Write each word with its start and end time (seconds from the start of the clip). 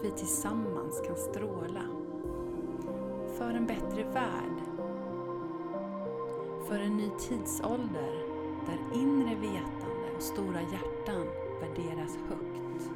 att 0.00 0.06
vi 0.06 0.10
tillsammans 0.10 1.02
kan 1.06 1.16
stråla. 1.16 1.82
För 3.38 3.50
en 3.50 3.66
bättre 3.66 4.04
värld. 4.04 4.56
För 6.68 6.78
en 6.78 6.96
ny 6.96 7.10
tidsålder 7.18 8.12
där 8.66 9.00
inre 9.00 9.34
vetande 9.34 10.16
och 10.16 10.22
stora 10.22 10.60
hjärtan 10.60 11.26
värderas 11.60 12.16
högt. 12.28 12.90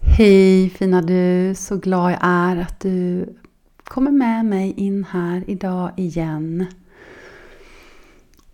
Hej 0.00 0.70
fina 0.70 1.02
du! 1.02 1.54
Så 1.54 1.76
glad 1.76 2.12
jag 2.12 2.18
är 2.22 2.56
att 2.56 2.80
du 2.80 3.26
kommer 3.92 4.10
med 4.10 4.44
mig 4.44 4.72
in 4.76 5.04
här 5.04 5.44
idag 5.46 5.92
igen. 5.96 6.66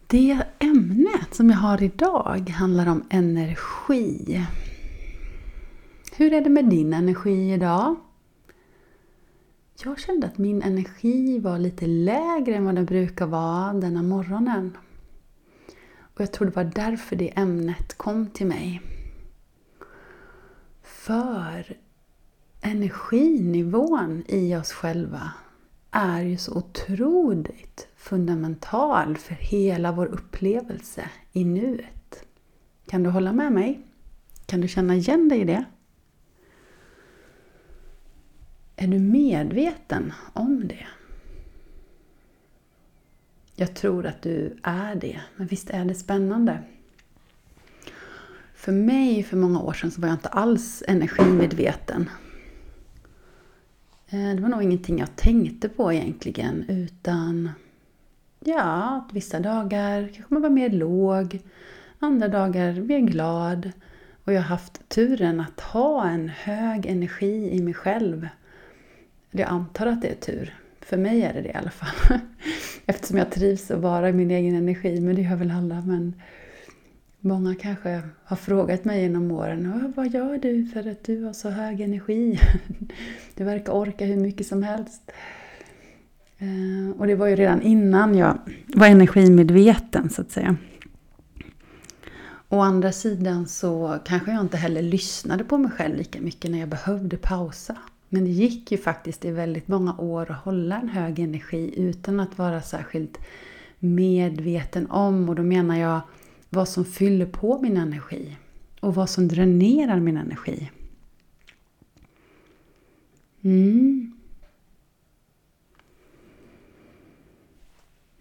Det 0.06 0.38
ämnet 0.58 1.34
som 1.34 1.50
jag 1.50 1.56
har 1.56 1.82
idag 1.82 2.50
handlar 2.50 2.86
om 2.86 3.04
energi. 3.10 4.46
Hur 6.16 6.32
är 6.32 6.40
det 6.40 6.50
med 6.50 6.64
din 6.64 6.92
energi 6.92 7.52
idag? 7.52 7.96
Jag 9.84 10.00
kände 10.00 10.26
att 10.26 10.38
min 10.38 10.62
energi 10.62 11.38
var 11.38 11.58
lite 11.58 11.86
lägre 11.86 12.54
än 12.54 12.64
vad 12.64 12.74
den 12.74 12.84
brukar 12.84 13.26
vara 13.26 13.72
denna 13.72 14.02
morgonen. 14.02 14.76
Och 16.00 16.20
jag 16.20 16.32
tror 16.32 16.46
det 16.46 16.56
var 16.56 16.72
därför 16.74 17.16
det 17.16 17.38
ämnet 17.38 17.98
kom 17.98 18.26
till 18.26 18.46
mig. 18.46 18.82
För 20.82 21.76
energinivån 22.68 24.24
i 24.28 24.56
oss 24.56 24.72
själva 24.72 25.32
är 25.90 26.22
ju 26.22 26.36
så 26.36 26.54
otroligt 26.54 27.88
fundamental 27.96 29.16
för 29.16 29.34
hela 29.34 29.92
vår 29.92 30.06
upplevelse 30.06 31.10
i 31.32 31.44
nuet. 31.44 32.24
Kan 32.86 33.02
du 33.02 33.10
hålla 33.10 33.32
med 33.32 33.52
mig? 33.52 33.80
Kan 34.46 34.60
du 34.60 34.68
känna 34.68 34.94
igen 34.94 35.28
dig 35.28 35.40
i 35.40 35.44
det? 35.44 35.64
Är 38.76 38.86
du 38.86 38.98
medveten 38.98 40.12
om 40.32 40.68
det? 40.68 40.86
Jag 43.54 43.74
tror 43.74 44.06
att 44.06 44.22
du 44.22 44.56
är 44.62 44.94
det, 44.94 45.20
men 45.36 45.46
visst 45.46 45.70
är 45.70 45.84
det 45.84 45.94
spännande? 45.94 46.58
För 48.54 48.72
mig 48.72 49.22
för 49.22 49.36
många 49.36 49.60
år 49.60 49.72
sedan 49.72 49.90
så 49.90 50.00
var 50.00 50.08
jag 50.08 50.16
inte 50.16 50.28
alls 50.28 50.82
energimedveten. 50.86 52.10
Eh, 54.10 54.34
det 54.34 54.42
var 54.42 54.48
nog 54.48 54.62
ingenting 54.62 54.98
jag 54.98 55.16
tänkte 55.16 55.68
på 55.68 55.92
egentligen 55.92 56.64
utan 56.68 57.50
ja, 58.44 59.08
vissa 59.12 59.40
dagar 59.40 60.08
kanske 60.14 60.34
man 60.34 60.42
var 60.42 60.50
mer 60.50 60.70
låg, 60.70 61.40
andra 61.98 62.28
dagar 62.28 62.72
mer 62.72 62.98
glad. 62.98 63.70
Och 64.24 64.32
jag 64.32 64.40
har 64.40 64.48
haft 64.48 64.88
turen 64.88 65.40
att 65.40 65.60
ha 65.60 66.08
en 66.08 66.28
hög 66.28 66.86
energi 66.86 67.50
i 67.52 67.62
mig 67.62 67.74
själv. 67.74 68.28
Jag 69.30 69.48
antar 69.48 69.86
att 69.86 70.02
det 70.02 70.08
är 70.08 70.14
tur. 70.14 70.54
För 70.80 70.96
mig 70.96 71.22
är 71.22 71.34
det 71.34 71.40
det 71.40 71.48
i 71.48 71.54
alla 71.54 71.70
fall. 71.70 72.18
Eftersom 72.86 73.18
jag 73.18 73.30
trivs 73.30 73.70
att 73.70 73.80
vara 73.80 74.08
i 74.08 74.12
min 74.12 74.30
egen 74.30 74.54
energi, 74.54 75.00
men 75.00 75.14
det 75.14 75.22
gör 75.22 75.36
väl 75.36 75.50
alla. 75.50 75.80
Men 75.80 76.14
Många 77.20 77.54
kanske 77.54 78.02
har 78.24 78.36
frågat 78.36 78.84
mig 78.84 79.02
genom 79.02 79.30
åren, 79.30 79.92
vad 79.96 80.14
gör 80.14 80.38
du 80.38 80.66
för 80.66 80.90
att 80.90 81.04
du 81.04 81.24
har 81.24 81.32
så 81.32 81.50
hög 81.50 81.80
energi? 81.80 82.40
Du 83.34 83.44
verkar 83.44 83.72
orka 83.72 84.04
hur 84.04 84.16
mycket 84.16 84.46
som 84.46 84.62
helst. 84.62 85.10
Eh, 86.38 87.00
och 87.00 87.06
det 87.06 87.14
var 87.14 87.26
ju 87.26 87.36
redan 87.36 87.62
innan 87.62 88.14
jag 88.14 88.38
var 88.66 88.86
energimedveten 88.86 90.10
så 90.10 90.22
att 90.22 90.30
säga. 90.30 90.56
Å 92.48 92.60
andra 92.60 92.92
sidan 92.92 93.46
så 93.46 93.98
kanske 94.04 94.32
jag 94.32 94.40
inte 94.40 94.56
heller 94.56 94.82
lyssnade 94.82 95.44
på 95.44 95.58
mig 95.58 95.70
själv 95.70 95.96
lika 95.96 96.20
mycket 96.20 96.50
när 96.50 96.58
jag 96.58 96.68
behövde 96.68 97.16
pausa. 97.16 97.76
Men 98.08 98.24
det 98.24 98.30
gick 98.30 98.72
ju 98.72 98.78
faktiskt 98.78 99.24
i 99.24 99.30
väldigt 99.30 99.68
många 99.68 99.96
år 99.98 100.30
att 100.30 100.44
hålla 100.44 100.80
en 100.80 100.88
hög 100.88 101.18
energi 101.18 101.74
utan 101.76 102.20
att 102.20 102.38
vara 102.38 102.62
särskilt 102.62 103.18
medveten 103.78 104.90
om, 104.90 105.28
och 105.28 105.34
då 105.34 105.42
menar 105.42 105.76
jag 105.76 106.00
vad 106.50 106.68
som 106.68 106.84
fyller 106.84 107.26
på 107.26 107.58
min 107.62 107.76
energi 107.76 108.36
och 108.80 108.94
vad 108.94 109.10
som 109.10 109.28
dränerar 109.28 110.00
min 110.00 110.16
energi. 110.16 110.70
Mm. 113.42 114.12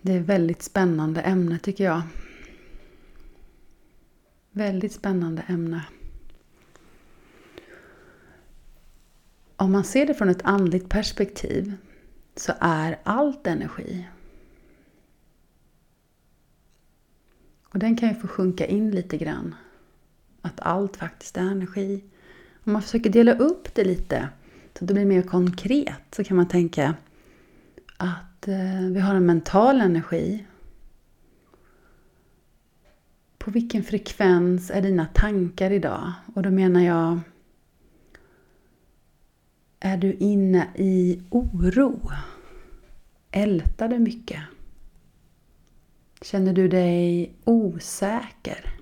Det 0.02 0.14
är 0.14 0.20
ett 0.20 0.26
väldigt 0.26 0.64
spännande 0.64 1.22
ämne 1.22 1.60
tycker 1.60 1.84
jag. 1.84 2.02
Väldigt 4.52 4.92
spännande 4.92 5.42
ämne. 5.42 5.86
Om 9.56 9.72
man 9.72 9.84
ser 9.84 10.06
det 10.06 10.14
från 10.14 10.30
ett 10.30 10.46
andligt 10.46 10.90
perspektiv 10.90 11.74
så 12.36 12.54
är 12.60 13.00
allt 13.04 13.48
energi. 13.48 14.08
Och 17.78 17.82
den 17.82 17.96
kan 17.96 18.10
ju 18.10 18.16
få 18.16 18.28
sjunka 18.28 18.66
in 18.66 18.92
lite 18.92 19.18
grann. 19.18 19.56
Att 20.42 20.60
allt 20.60 20.98
faktiskt 20.98 21.38
är 21.38 21.42
energi. 21.42 22.04
Om 22.64 22.74
man 22.74 22.82
försöker 22.82 23.10
dela 23.10 23.34
upp 23.34 23.76
det 23.76 23.84
lite 23.84 24.30
så 24.74 24.84
att 24.84 24.88
det 24.88 24.94
blir 24.94 25.06
mer 25.06 25.22
konkret 25.22 26.02
så 26.12 26.24
kan 26.24 26.38
man 26.38 26.48
tänka 26.48 26.96
att 27.98 28.48
eh, 28.48 28.82
vi 28.92 29.00
har 29.00 29.16
en 29.16 29.26
mental 29.26 29.82
energi. 29.82 30.46
På 33.38 33.52
vilken 33.52 33.84
frekvens 33.84 34.72
är 34.72 34.82
dina 34.82 35.06
tankar 35.06 35.72
idag? 35.72 36.14
Och 36.36 36.42
då 36.44 36.52
menar 36.52 36.82
jag 36.82 37.20
Är 39.80 39.98
du 39.98 40.14
inne 40.14 40.68
i 40.76 41.22
oro? 41.30 42.12
Ältar 43.32 43.88
du 43.88 44.00
mycket? 44.00 44.42
Känner 46.22 46.54
du 46.54 46.68
dig 46.68 47.34
osäker? 47.44 48.80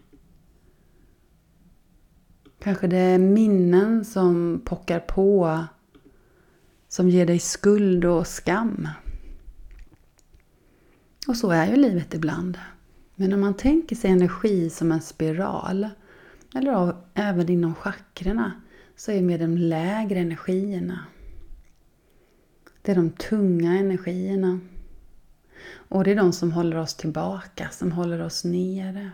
Kanske 2.59 2.88
det 2.88 2.97
är 2.97 3.18
minnen 3.18 4.06
som 4.06 4.62
pockar 4.66 5.00
på 5.00 5.63
som 6.88 7.09
ger 7.09 7.25
dig 7.25 7.40
skuld 7.40 8.06
och 8.06 8.28
skam. 8.28 8.88
Och 11.28 11.38
så 11.38 11.51
är 11.51 11.68
ju 11.68 11.75
livet 11.75 12.13
ibland. 12.13 12.57
Men 13.16 13.34
om 13.34 13.41
man 13.41 13.53
tänker 13.53 13.95
sig 13.95 14.12
energi 14.12 14.69
som 14.69 14.91
en 14.91 15.01
spiral, 15.01 15.90
eller 16.56 16.71
av, 16.71 16.95
även 17.13 17.50
inom 17.50 17.75
chakrarna, 17.75 18.51
så 18.95 19.12
är 19.12 19.15
det 19.15 19.21
med 19.21 19.39
de 19.39 19.57
lägre 19.57 20.19
energierna. 20.19 21.00
Det 22.81 22.92
är 22.92 22.95
de 22.95 23.09
tunga 23.09 23.77
energierna. 23.77 24.59
Och 25.67 26.03
det 26.03 26.12
är 26.12 26.15
de 26.15 26.33
som 26.33 26.51
håller 26.51 26.77
oss 26.77 26.94
tillbaka, 26.94 27.69
som 27.71 27.91
håller 27.91 28.21
oss 28.21 28.44
nere. 28.44 29.12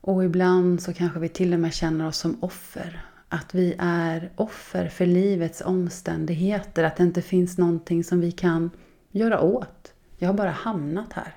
Och 0.00 0.24
ibland 0.24 0.82
så 0.82 0.92
kanske 0.92 1.20
vi 1.20 1.28
till 1.28 1.54
och 1.54 1.60
med 1.60 1.74
känner 1.74 2.06
oss 2.06 2.18
som 2.18 2.36
offer. 2.40 3.04
Att 3.28 3.54
vi 3.54 3.74
är 3.78 4.30
offer 4.36 4.88
för 4.88 5.06
livets 5.06 5.60
omständigheter. 5.60 6.84
Att 6.84 6.96
det 6.96 7.02
inte 7.02 7.22
finns 7.22 7.58
någonting 7.58 8.04
som 8.04 8.20
vi 8.20 8.32
kan 8.32 8.70
göra 9.10 9.40
åt. 9.40 9.92
Jag 10.18 10.28
har 10.28 10.34
bara 10.34 10.50
hamnat 10.50 11.12
här. 11.12 11.34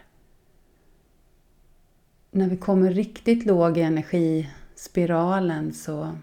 När 2.32 2.50
vi 2.50 2.58
kommer 2.58 2.92
riktigt 2.92 3.46
låg 3.46 3.78
i 3.78 3.82
energispiralen 3.82 5.74
så 5.74 6.18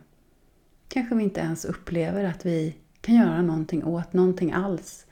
kanske 0.88 1.14
vi 1.14 1.22
inte 1.22 1.40
ens 1.40 1.64
upplever 1.64 2.24
att 2.24 2.46
vi 2.46 2.76
kan 3.00 3.14
göra 3.14 3.42
någonting 3.42 3.84
åt 3.84 4.12
någonting 4.12 4.52
alls. 4.52 5.06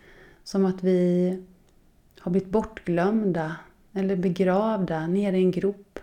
Som 0.44 0.64
att 0.64 0.82
vi 0.82 1.42
har 2.22 2.30
blivit 2.30 2.50
bortglömda 2.50 3.56
eller 3.92 4.16
begravda 4.16 5.06
nere 5.06 5.38
i 5.38 5.42
en 5.42 5.50
grop. 5.50 5.98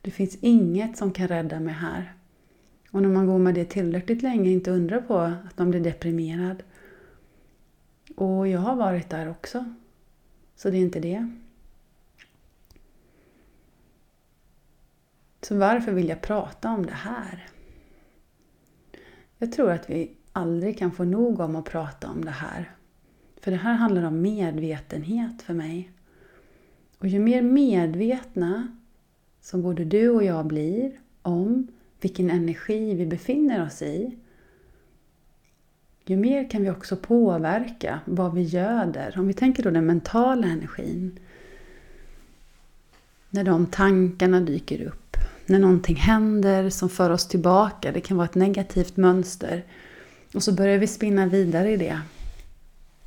Det 0.00 0.10
finns 0.10 0.36
inget 0.40 0.96
som 0.96 1.12
kan 1.12 1.28
rädda 1.28 1.60
mig 1.60 1.74
här. 1.74 2.14
Och 2.90 3.02
när 3.02 3.08
man 3.08 3.26
går 3.26 3.38
med 3.38 3.54
det 3.54 3.64
tillräckligt 3.64 4.22
länge, 4.22 4.50
inte 4.50 4.70
undra 4.70 5.02
på 5.02 5.18
att 5.18 5.58
man 5.58 5.70
blir 5.70 5.80
deprimerad. 5.80 6.62
Och 8.16 8.48
jag 8.48 8.60
har 8.60 8.76
varit 8.76 9.10
där 9.10 9.30
också. 9.30 9.64
Så 10.56 10.70
det 10.70 10.76
är 10.76 10.80
inte 10.80 11.00
det. 11.00 11.30
Så 15.42 15.56
varför 15.56 15.92
vill 15.92 16.08
jag 16.08 16.20
prata 16.20 16.70
om 16.70 16.86
det 16.86 16.92
här? 16.92 17.48
Jag 19.38 19.52
tror 19.52 19.70
att 19.70 19.90
vi 19.90 20.10
aldrig 20.32 20.78
kan 20.78 20.92
få 20.92 21.04
nog 21.04 21.40
om 21.40 21.56
att 21.56 21.64
prata 21.64 22.10
om 22.10 22.24
det 22.24 22.30
här. 22.30 22.75
För 23.46 23.50
det 23.50 23.56
här 23.56 23.74
handlar 23.74 24.02
om 24.02 24.20
medvetenhet 24.20 25.42
för 25.42 25.54
mig. 25.54 25.90
Och 26.98 27.06
ju 27.06 27.18
mer 27.18 27.42
medvetna 27.42 28.68
som 29.40 29.62
både 29.62 29.84
du 29.84 30.08
och 30.08 30.24
jag 30.24 30.46
blir 30.46 30.92
om 31.22 31.66
vilken 32.00 32.30
energi 32.30 32.94
vi 32.94 33.06
befinner 33.06 33.66
oss 33.66 33.82
i, 33.82 34.16
ju 36.04 36.16
mer 36.16 36.50
kan 36.50 36.62
vi 36.62 36.70
också 36.70 36.96
påverka 36.96 38.00
vad 38.04 38.34
vi 38.34 38.42
göder. 38.42 39.14
Om 39.18 39.26
vi 39.26 39.34
tänker 39.34 39.62
då 39.62 39.70
den 39.70 39.86
mentala 39.86 40.46
energin. 40.46 41.18
När 43.30 43.44
de 43.44 43.66
tankarna 43.66 44.40
dyker 44.40 44.82
upp. 44.82 45.16
När 45.46 45.58
någonting 45.58 45.96
händer 45.96 46.70
som 46.70 46.88
för 46.88 47.10
oss 47.10 47.28
tillbaka. 47.28 47.92
Det 47.92 48.00
kan 48.00 48.16
vara 48.16 48.28
ett 48.28 48.34
negativt 48.34 48.96
mönster. 48.96 49.64
Och 50.34 50.42
så 50.42 50.52
börjar 50.52 50.78
vi 50.78 50.86
spinna 50.86 51.26
vidare 51.26 51.70
i 51.70 51.76
det. 51.76 52.00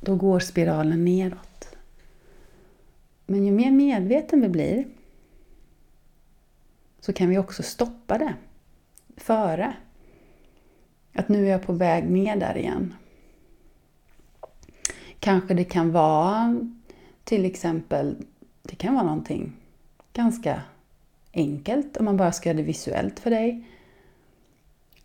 Då 0.00 0.16
går 0.16 0.40
spiralen 0.40 1.04
neråt. 1.04 1.76
Men 3.26 3.46
ju 3.46 3.52
mer 3.52 3.70
medveten 3.70 4.40
vi 4.40 4.48
blir 4.48 4.84
så 7.00 7.12
kan 7.12 7.28
vi 7.28 7.38
också 7.38 7.62
stoppa 7.62 8.18
det 8.18 8.34
före. 9.16 9.76
Att 11.12 11.28
nu 11.28 11.46
är 11.46 11.50
jag 11.50 11.62
på 11.62 11.72
väg 11.72 12.10
ner 12.10 12.36
där 12.36 12.56
igen. 12.56 12.94
Kanske 15.18 15.54
det 15.54 15.64
kan 15.64 15.92
vara 15.92 16.60
till 17.24 17.44
exempel, 17.44 18.16
det 18.62 18.76
kan 18.76 18.94
vara 18.94 19.04
någonting 19.04 19.52
ganska 20.12 20.62
enkelt 21.32 21.96
om 21.96 22.04
man 22.04 22.16
bara 22.16 22.32
ska 22.32 22.48
göra 22.48 22.56
det 22.56 22.62
visuellt 22.62 23.20
för 23.20 23.30
dig. 23.30 23.64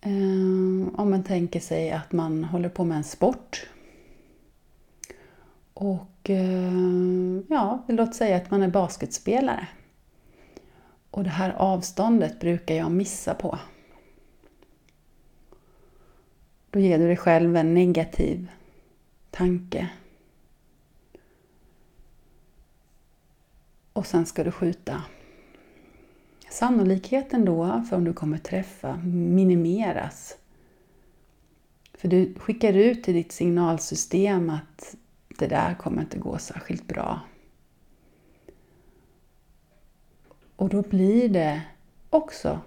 Eh, 0.02 1.00
om 1.00 1.10
man 1.10 1.24
tänker 1.24 1.60
sig 1.60 1.92
att 1.92 2.12
man 2.12 2.44
håller 2.44 2.70
på 2.70 2.84
med 2.84 2.98
en 2.98 3.04
sport. 3.04 3.68
Och 5.76 6.30
eh, 6.30 7.42
ja, 7.50 7.84
låt 7.88 8.16
säga 8.16 8.38
att 8.38 8.52
man 8.52 8.64
är 8.64 8.68
basketspelare. 8.68 9.68
Och 11.12 11.24
det 11.24 11.30
här 11.30 11.54
avståndet 11.58 12.40
brukar 12.40 12.76
jag 12.76 12.92
missa 12.92 13.34
på. 13.34 13.60
Då 16.70 16.80
ger 16.80 17.00
du 17.00 17.08
dig 17.08 17.18
själv 17.18 17.56
en 17.56 17.74
negativ 17.74 18.52
tanke. 19.32 19.90
Och 23.94 24.06
sen 24.06 24.26
ska 24.26 24.44
du 24.44 24.52
skjuta. 24.52 25.04
Sannolikheten 26.50 27.46
då 27.46 27.84
för 27.90 27.96
om 27.96 28.04
du 28.04 28.14
kommer 28.14 28.38
träffa 28.38 28.96
minimeras. 29.06 30.38
För 31.94 32.08
du 32.08 32.34
skickar 32.40 32.74
ut 32.74 33.04
till 33.04 33.14
ditt 33.14 33.32
signalsystem 33.32 34.50
att 34.50 34.96
det 35.40 35.48
där 35.48 35.74
kommer 35.74 36.02
inte 36.02 36.18
gå 36.18 36.38
särskilt 36.38 36.88
bra. 36.88 37.20
Och 40.56 40.70
då 40.70 40.82
blir 40.82 41.30
det 41.30 41.62
också 42.10 42.60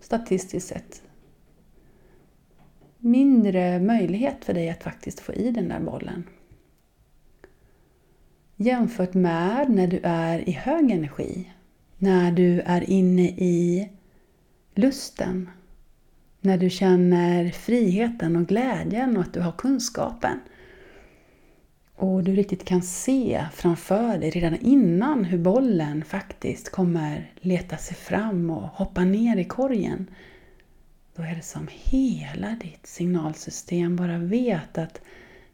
statistiskt 0.00 0.68
sett 0.68 1.02
mindre 2.98 3.80
möjlighet 3.80 4.44
för 4.44 4.54
dig 4.54 4.70
att 4.70 4.82
faktiskt 4.82 5.20
få 5.20 5.32
i 5.32 5.50
den 5.50 5.68
där 5.68 5.80
bollen. 5.80 6.24
Jämfört 8.56 9.14
med 9.14 9.70
när 9.70 9.86
du 9.86 10.00
är 10.02 10.48
i 10.48 10.52
hög 10.52 10.90
energi, 10.90 11.52
när 11.98 12.32
du 12.32 12.60
är 12.60 12.90
inne 12.90 13.28
i 13.28 13.90
lusten, 14.74 15.50
när 16.40 16.58
du 16.58 16.70
känner 16.70 17.50
friheten 17.50 18.36
och 18.36 18.46
glädjen 18.46 19.16
och 19.16 19.22
att 19.22 19.34
du 19.34 19.40
har 19.40 19.52
kunskapen. 19.52 20.40
Och 21.96 22.24
du 22.24 22.34
riktigt 22.34 22.64
kan 22.64 22.82
se 22.82 23.46
framför 23.52 24.18
dig 24.18 24.30
redan 24.30 24.56
innan 24.60 25.24
hur 25.24 25.38
bollen 25.38 26.04
faktiskt 26.04 26.70
kommer 26.70 27.32
leta 27.40 27.76
sig 27.76 27.96
fram 27.96 28.50
och 28.50 28.68
hoppa 28.68 29.04
ner 29.04 29.36
i 29.36 29.44
korgen. 29.44 30.10
Då 31.14 31.22
är 31.22 31.34
det 31.34 31.42
som 31.42 31.68
hela 31.72 32.56
ditt 32.62 32.86
signalsystem 32.86 33.96
bara 33.96 34.18
vet 34.18 34.78
att 34.78 35.00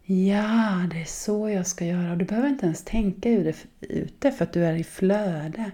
ja, 0.05 0.89
det 0.91 1.01
är 1.01 1.05
så 1.05 1.49
jag 1.49 1.67
ska 1.67 1.85
göra. 1.85 2.17
Du 2.17 2.25
behöver 2.25 2.49
inte 2.49 2.67
ens 2.67 2.85
tänka 2.85 3.29
ute 3.81 4.33
för 4.33 4.45
att 4.45 4.53
du 4.53 4.65
är 4.65 4.75
i 4.75 4.85
flöde. 4.85 5.71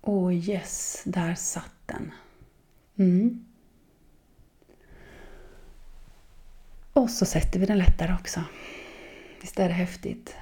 Åh 0.00 0.34
yes, 0.34 1.02
där 1.04 1.34
satt 1.34 1.74
den. 1.86 2.12
Mm. 2.96 3.44
Och 6.96 7.10
så 7.10 7.24
sätter 7.24 7.60
vi 7.60 7.66
den 7.66 7.78
lättare 7.78 8.14
också. 8.20 8.40
Visst 9.40 9.58
är 9.58 9.68
det 9.68 9.74
häftigt? 9.74 10.34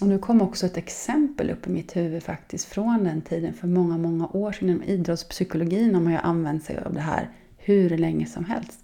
Och 0.00 0.08
nu 0.08 0.18
kom 0.18 0.42
också 0.42 0.66
ett 0.66 0.76
exempel 0.76 1.50
upp 1.50 1.66
i 1.66 1.70
mitt 1.70 1.96
huvud 1.96 2.22
faktiskt 2.22 2.64
från 2.64 3.04
den 3.04 3.22
tiden 3.22 3.54
för 3.54 3.66
många, 3.66 3.98
många 3.98 4.26
år 4.26 4.52
sedan. 4.52 4.68
Inom 4.68 4.82
idrottspsykologin 4.82 5.94
har 5.94 6.02
man 6.02 6.12
ju 6.12 6.18
använt 6.18 6.64
sig 6.64 6.78
av 6.78 6.94
det 6.94 7.00
här 7.00 7.30
hur 7.56 7.98
länge 7.98 8.26
som 8.26 8.44
helst. 8.44 8.80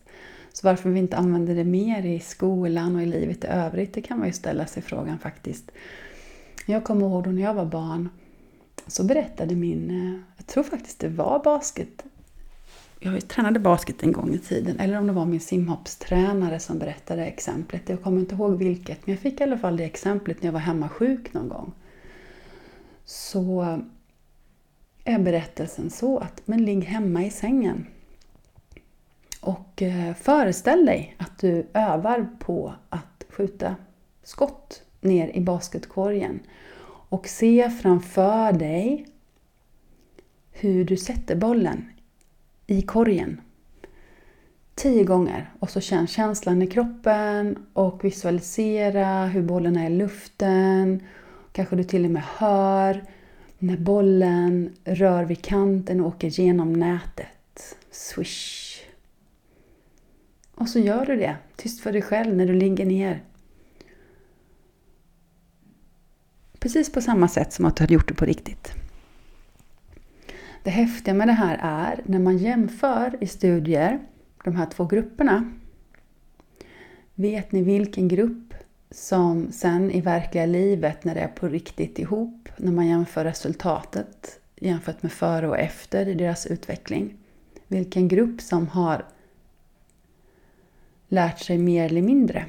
Så 0.53 0.67
varför 0.67 0.91
vi 0.91 0.99
inte 0.99 1.17
använder 1.17 1.55
det 1.55 1.65
mer 1.65 2.07
i 2.07 2.21
skolan 2.21 2.97
och 2.97 3.03
i 3.03 3.07
livet 3.07 3.45
i 3.45 3.47
övrigt, 3.47 3.95
det 3.95 4.03
kan 4.03 4.19
man 4.19 4.27
ju 4.27 4.33
ställa 4.33 4.67
sig 4.67 4.83
frågan 4.83 5.19
faktiskt. 5.19 5.71
Jag 6.67 6.85
kommer 6.85 7.07
ihåg 7.07 7.25
då 7.25 7.31
när 7.31 7.43
jag 7.43 7.55
var 7.55 7.67
barn 7.67 8.09
så 8.87 9.05
berättade 9.05 9.55
min, 9.55 9.91
eh, 9.91 10.21
jag 10.37 10.47
tror 10.47 10.65
faktiskt 10.65 10.99
det 10.99 11.09
var 11.09 11.43
basket, 11.45 12.05
jag 13.05 13.29
tränade 13.29 13.61
basket 13.61 14.03
en 14.03 14.13
gång 14.13 14.35
i 14.35 14.39
tiden, 14.39 14.81
eller 14.81 14.99
om 14.99 15.07
det 15.07 15.13
var 15.13 15.25
min 15.25 15.41
simhoppstränare 15.41 16.61
som 16.61 16.79
berättade 16.79 17.25
exemplet. 17.27 17.89
Jag 17.89 18.03
kommer 18.03 18.21
inte 18.21 18.35
ihåg 18.35 18.59
vilket, 18.59 19.07
men 19.07 19.15
jag 19.15 19.23
fick 19.23 19.41
i 19.41 19.43
alla 19.43 19.59
fall 19.59 19.77
det 19.77 19.85
exemplet 19.85 20.43
när 20.43 20.49
jag 20.49 20.53
var 20.53 20.61
hemma 20.61 20.89
sjuk 20.89 21.35
någon 21.35 21.49
gång. 21.49 21.73
Så 23.05 23.79
är 25.05 25.19
berättelsen 25.19 25.91
så 25.91 26.19
att, 26.19 26.43
men 26.45 26.65
ligg 26.65 26.85
hemma 26.85 27.25
i 27.25 27.31
sängen. 27.31 27.87
Och 29.41 29.83
eh, 29.83 30.15
föreställ 30.15 30.87
dig 30.87 31.17
att 31.19 31.39
du 31.39 31.67
övar 31.75 32.29
på 32.39 32.75
att 32.89 33.25
skjuta 33.29 33.77
skott 34.23 34.83
ner 35.01 35.29
i 35.29 35.41
basketkorgen. 35.41 36.41
Och 37.09 37.29
se 37.29 37.71
framför 37.71 38.53
dig 38.53 39.07
hur 40.53 40.85
du 40.85 40.97
sätter 40.97 41.37
bollen 41.37 41.91
i 42.67 42.83
korgen. 42.83 43.41
Tio 44.75 45.05
gånger 45.05 45.53
och 45.59 45.71
så 45.71 45.81
känn 45.81 46.07
känslan 46.07 46.63
i 46.63 46.67
kroppen 46.67 47.67
och 47.73 48.05
visualisera 48.05 49.27
hur 49.27 49.43
bollen 49.43 49.77
är 49.77 49.91
i 49.91 49.97
luften. 49.97 51.03
Kanske 51.53 51.77
du 51.77 51.85
till 51.85 52.05
och 52.05 52.11
med 52.11 52.23
hör 52.37 53.05
när 53.59 53.77
bollen 53.77 54.77
rör 54.85 55.25
vid 55.25 55.43
kanten 55.43 56.01
och 56.01 56.07
åker 56.07 56.29
genom 56.29 56.73
nätet. 56.73 57.77
Swish! 57.91 58.81
Och 60.55 60.69
så 60.69 60.79
gör 60.79 61.07
du 61.07 61.17
det, 61.17 61.37
tyst 61.57 61.81
för 61.81 61.93
dig 61.93 62.03
själv 62.03 62.37
när 62.37 62.47
du 62.47 62.55
ligger 62.55 62.87
ner. 62.87 63.23
Precis 66.59 66.93
på 66.93 67.01
samma 67.01 67.29
sätt 67.29 67.53
som 67.53 67.65
att 67.65 67.77
du 67.77 67.83
hade 67.83 67.95
gjort 67.95 68.09
det 68.09 68.15
på 68.15 68.25
riktigt. 68.25 68.84
Det 70.65 70.71
häftiga 70.71 71.15
med 71.15 71.29
det 71.29 71.33
här 71.33 71.59
är 71.63 72.03
när 72.05 72.19
man 72.19 72.39
jämför 72.39 73.17
i 73.21 73.27
studier 73.27 74.01
de 74.45 74.57
här 74.57 74.67
två 74.67 74.85
grupperna. 74.85 75.53
Vet 77.15 77.53
ni 77.53 77.63
vilken 77.63 78.09
grupp 78.09 78.55
som 78.91 79.53
sen 79.53 79.91
i 79.91 80.01
verkliga 80.01 80.47
livet, 80.47 81.05
när 81.05 81.15
det 81.15 81.21
är 81.21 81.29
på 81.29 81.49
riktigt 81.49 81.99
ihop, 81.99 82.49
när 82.57 82.73
man 82.73 82.87
jämför 82.87 83.25
resultatet 83.25 84.41
jämfört 84.57 85.03
med 85.03 85.13
före 85.13 85.49
och 85.49 85.59
efter 85.59 86.09
i 86.09 86.15
deras 86.15 86.47
utveckling, 86.47 87.17
vilken 87.69 88.09
grupp 88.09 88.41
som 88.41 88.69
har 88.69 89.05
lärt 91.09 91.39
sig 91.39 91.59
mer 91.59 91.85
eller 91.85 92.03
mindre? 92.03 92.45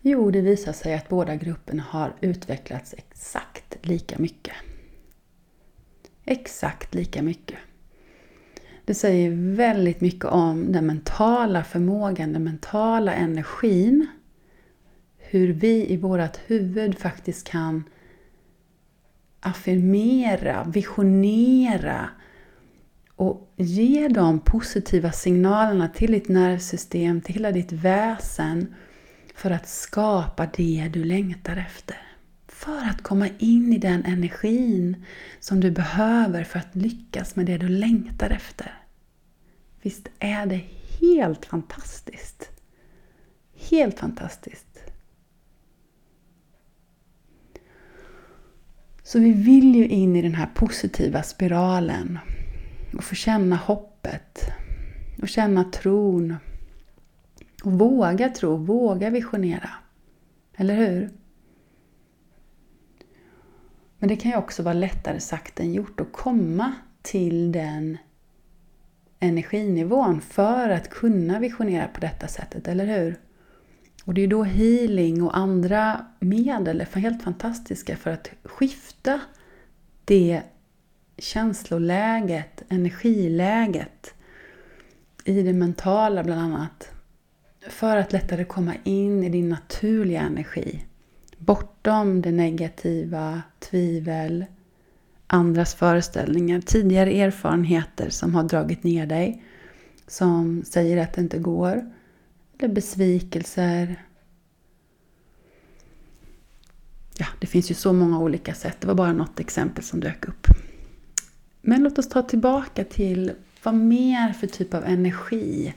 Jo, 0.00 0.30
det 0.30 0.40
visar 0.40 0.72
sig 0.72 0.94
att 0.94 1.08
båda 1.08 1.36
grupperna 1.36 1.82
har 1.88 2.14
utvecklats 2.20 2.94
exakt 2.98 3.86
lika 3.86 4.18
mycket 4.18 4.54
exakt 6.30 6.94
lika 6.94 7.22
mycket. 7.22 7.58
Det 8.84 8.94
säger 8.94 9.30
väldigt 9.56 10.00
mycket 10.00 10.24
om 10.24 10.72
den 10.72 10.86
mentala 10.86 11.64
förmågan, 11.64 12.32
den 12.32 12.44
mentala 12.44 13.14
energin. 13.14 14.06
Hur 15.18 15.52
vi 15.52 15.92
i 15.92 15.96
vårt 15.96 16.38
huvud 16.46 16.98
faktiskt 16.98 17.48
kan 17.48 17.84
affirmera, 19.40 20.64
visionera 20.64 22.10
och 23.16 23.52
ge 23.56 24.08
de 24.08 24.40
positiva 24.40 25.12
signalerna 25.12 25.88
till 25.88 26.12
ditt 26.12 26.28
nervsystem, 26.28 27.20
till 27.20 27.34
hela 27.34 27.52
ditt 27.52 27.72
väsen 27.72 28.74
för 29.34 29.50
att 29.50 29.68
skapa 29.68 30.46
det 30.56 30.90
du 30.92 31.04
längtar 31.04 31.56
efter. 31.56 32.09
För 32.60 32.88
att 32.88 33.02
komma 33.02 33.28
in 33.38 33.72
i 33.72 33.78
den 33.78 34.04
energin 34.04 35.04
som 35.38 35.60
du 35.60 35.70
behöver 35.70 36.44
för 36.44 36.58
att 36.58 36.76
lyckas 36.76 37.36
med 37.36 37.46
det 37.46 37.58
du 37.58 37.68
längtar 37.68 38.30
efter. 38.30 38.84
Visst 39.82 40.08
är 40.18 40.46
det 40.46 40.64
helt 41.00 41.46
fantastiskt? 41.46 42.50
Helt 43.70 43.98
fantastiskt. 43.98 44.78
Så 49.02 49.18
vi 49.18 49.32
vill 49.32 49.74
ju 49.74 49.88
in 49.88 50.16
i 50.16 50.22
den 50.22 50.34
här 50.34 50.50
positiva 50.54 51.22
spiralen 51.22 52.18
och 52.96 53.04
få 53.04 53.14
känna 53.14 53.56
hoppet 53.56 54.44
och 55.22 55.28
känna 55.28 55.64
tron 55.64 56.36
och 57.64 57.72
våga 57.72 58.28
tro, 58.28 58.56
våga 58.56 59.10
visionera. 59.10 59.70
Eller 60.56 60.74
hur? 60.74 61.19
Men 64.00 64.08
det 64.08 64.16
kan 64.16 64.30
ju 64.30 64.36
också 64.36 64.62
vara 64.62 64.74
lättare 64.74 65.20
sagt 65.20 65.60
än 65.60 65.72
gjort 65.72 66.00
att 66.00 66.12
komma 66.12 66.72
till 67.02 67.52
den 67.52 67.98
energinivån 69.20 70.20
för 70.20 70.68
att 70.68 70.90
kunna 70.90 71.38
visionera 71.38 71.88
på 71.88 72.00
detta 72.00 72.28
sättet, 72.28 72.68
eller 72.68 72.86
hur? 72.86 73.20
Och 74.04 74.14
det 74.14 74.20
är 74.22 74.28
då 74.28 74.42
healing 74.42 75.22
och 75.22 75.36
andra 75.36 76.06
medel 76.20 76.80
är 76.80 77.00
helt 77.00 77.22
fantastiska 77.22 77.96
för 77.96 78.10
att 78.10 78.30
skifta 78.44 79.20
det 80.04 80.42
känsloläget, 81.18 82.62
energiläget 82.68 84.14
i 85.24 85.42
det 85.42 85.52
mentala 85.52 86.24
bland 86.24 86.40
annat. 86.40 86.92
För 87.68 87.96
att 87.96 88.12
lättare 88.12 88.44
komma 88.44 88.74
in 88.84 89.24
i 89.24 89.28
din 89.28 89.48
naturliga 89.48 90.20
energi. 90.20 90.84
Bortom 91.40 92.22
det 92.22 92.32
negativa, 92.32 93.42
tvivel, 93.58 94.44
andras 95.26 95.74
föreställningar, 95.74 96.60
tidigare 96.60 97.10
erfarenheter 97.10 98.10
som 98.10 98.34
har 98.34 98.42
dragit 98.42 98.84
ner 98.84 99.06
dig. 99.06 99.42
Som 100.06 100.64
säger 100.64 100.96
att 100.96 101.12
det 101.12 101.20
inte 101.20 101.38
går. 101.38 101.90
Eller 102.58 102.74
besvikelser. 102.74 104.04
Ja, 107.18 107.26
det 107.38 107.46
finns 107.46 107.70
ju 107.70 107.74
så 107.74 107.92
många 107.92 108.18
olika 108.18 108.54
sätt. 108.54 108.76
Det 108.80 108.86
var 108.86 108.94
bara 108.94 109.12
något 109.12 109.40
exempel 109.40 109.84
som 109.84 110.00
dök 110.00 110.28
upp. 110.28 110.46
Men 111.60 111.82
låt 111.82 111.98
oss 111.98 112.08
ta 112.08 112.22
tillbaka 112.22 112.84
till 112.84 113.32
vad 113.62 113.74
mer 113.74 114.32
för 114.32 114.46
typ 114.46 114.74
av 114.74 114.84
energi? 114.84 115.74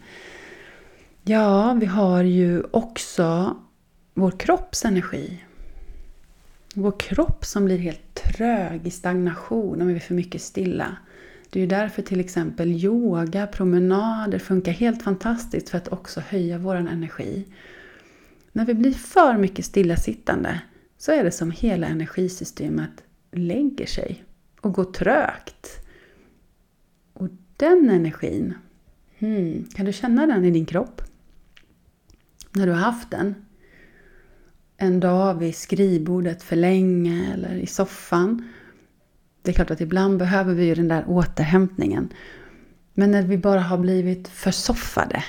Ja, 1.24 1.74
vi 1.74 1.86
har 1.86 2.24
ju 2.24 2.64
också 2.72 3.58
vår 4.14 4.32
kropps 4.32 4.86
energi. 4.86 5.44
Vår 6.74 7.00
kropp 7.00 7.46
som 7.46 7.66
blir 7.66 7.78
helt 7.78 8.14
trög 8.14 8.88
i 8.88 8.92
stagnation 8.92 9.82
om 9.82 9.88
vi 9.88 9.96
är 9.96 10.00
för 10.00 10.14
mycket 10.14 10.42
stilla. 10.42 10.98
Det 11.50 11.60
är 11.60 11.62
ju 11.62 11.68
därför 11.68 12.02
till 12.02 12.20
exempel 12.20 12.72
yoga, 12.72 13.48
promenader 13.48 14.40
funkar 14.40 14.72
helt 14.72 15.04
fantastiskt 15.04 15.70
för 15.70 15.78
att 15.78 15.88
också 15.88 16.20
höja 16.20 16.58
vår 16.58 16.76
energi. 16.76 17.46
När 18.52 18.66
vi 18.66 18.74
blir 18.74 18.94
för 18.94 19.38
mycket 19.38 19.66
stillasittande 19.66 20.62
så 20.98 21.12
är 21.12 21.24
det 21.24 21.32
som 21.32 21.52
hela 21.52 21.88
energisystemet 21.88 23.04
lägger 23.32 23.86
sig 23.86 24.24
och 24.62 24.74
går 24.74 24.86
trögt. 24.86 25.68
Och 27.14 27.30
den 27.58 27.90
energin, 27.90 28.54
hmm, 29.20 29.68
kan 29.76 29.86
du 29.86 29.94
känna 29.94 30.28
den 30.28 30.46
i 30.46 30.52
din 30.52 30.66
kropp? 30.66 31.02
När 32.52 32.66
du 32.66 32.72
har 32.72 32.80
haft 32.80 33.12
den 33.12 33.36
en 34.78 35.00
dag 35.00 35.34
vid 35.34 35.56
skrivbordet 35.56 36.44
för 36.44 36.56
länge 36.56 37.34
eller 37.34 37.56
i 37.56 37.68
soffan. 37.68 38.50
Det 39.42 39.52
är 39.52 39.56
klart 39.56 39.72
att 39.72 39.82
ibland 39.82 40.20
behöver 40.20 40.54
vi 40.54 40.66
ju 40.66 40.76
den 40.76 40.88
där 40.88 41.04
återhämtningen. 41.08 42.10
Men 42.94 43.12
när 43.12 43.24
vi 43.24 43.38
bara 43.38 43.60
har 43.60 43.78
blivit 43.78 44.28
försoffade. 44.28 45.24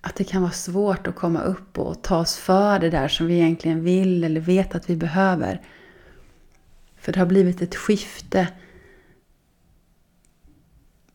Att 0.00 0.14
det 0.14 0.24
kan 0.24 0.42
vara 0.42 0.52
svårt 0.52 1.06
att 1.06 1.14
komma 1.14 1.42
upp 1.42 1.78
och 1.78 2.02
ta 2.02 2.18
oss 2.18 2.36
för 2.36 2.78
det 2.78 2.90
där 2.90 3.08
som 3.08 3.26
vi 3.26 3.34
egentligen 3.34 3.84
vill 3.84 4.24
eller 4.24 4.40
vet 4.40 4.74
att 4.74 4.90
vi 4.90 4.96
behöver. 4.96 5.62
För 6.96 7.12
det 7.12 7.18
har 7.18 7.26
blivit 7.26 7.62
ett 7.62 7.74
skifte. 7.74 8.48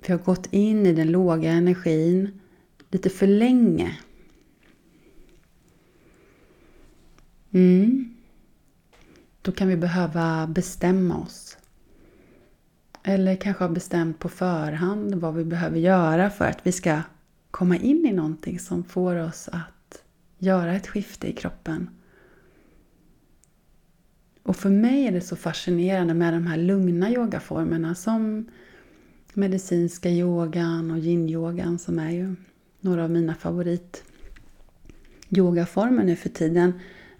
Vi 0.07 0.13
har 0.13 0.19
gått 0.19 0.53
in 0.53 0.85
i 0.85 0.93
den 0.93 1.11
låga 1.11 1.51
energin 1.51 2.39
lite 2.91 3.09
för 3.09 3.27
länge. 3.27 3.97
Mm. 7.53 8.15
Då 9.41 9.51
kan 9.51 9.67
vi 9.67 9.77
behöva 9.77 10.47
bestämma 10.47 11.17
oss. 11.17 11.57
Eller 13.03 13.35
kanske 13.35 13.63
ha 13.63 13.69
bestämt 13.69 14.19
på 14.19 14.29
förhand 14.29 15.15
vad 15.15 15.35
vi 15.35 15.43
behöver 15.43 15.79
göra 15.79 16.29
för 16.29 16.45
att 16.45 16.67
vi 16.67 16.71
ska 16.71 17.01
komma 17.51 17.77
in 17.77 18.05
i 18.05 18.13
någonting 18.13 18.59
som 18.59 18.83
får 18.83 19.15
oss 19.15 19.49
att 19.51 20.03
göra 20.37 20.73
ett 20.73 20.87
skifte 20.87 21.27
i 21.27 21.33
kroppen. 21.33 21.89
Och 24.43 24.55
för 24.55 24.69
mig 24.69 25.07
är 25.07 25.11
det 25.11 25.21
så 25.21 25.35
fascinerande 25.35 26.13
med 26.13 26.33
de 26.33 26.47
här 26.47 26.57
lugna 26.57 27.11
yogaformerna 27.11 27.95
som 27.95 28.45
medicinska 29.33 30.09
yogan 30.09 30.91
och 30.91 30.97
yin-yogan 30.97 31.77
som 31.77 31.99
är 31.99 32.11
ju 32.11 32.35
några 32.79 33.03
av 33.03 33.09
mina 33.09 33.35
favorit 33.35 34.03
yogaformer 35.29 36.03
nu 36.03 36.15
för 36.15 36.29
tiden 36.29 36.73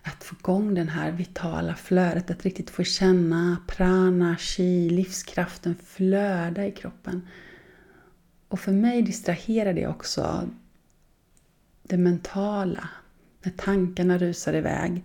att 0.04 0.24
få 0.24 0.36
igång 0.40 0.74
det 0.74 0.84
här 0.84 1.12
vitala 1.12 1.76
flödet, 1.76 2.32
att 2.32 2.44
riktigt 2.44 2.70
få 2.70 2.84
känna 2.84 3.58
prana, 3.68 4.38
chi, 4.38 4.90
livskraften 4.90 5.76
flöda 5.86 6.66
i 6.68 6.72
kroppen. 6.72 7.28
Och 8.48 8.60
för 8.60 8.72
mig 8.72 9.02
distraherar 9.02 9.74
det 9.74 9.88
också 9.88 10.50
det 11.84 11.98
mentala, 11.98 12.90
när 13.44 13.52
tankarna 13.52 14.18
rusar 14.18 14.54
iväg. 14.54 15.04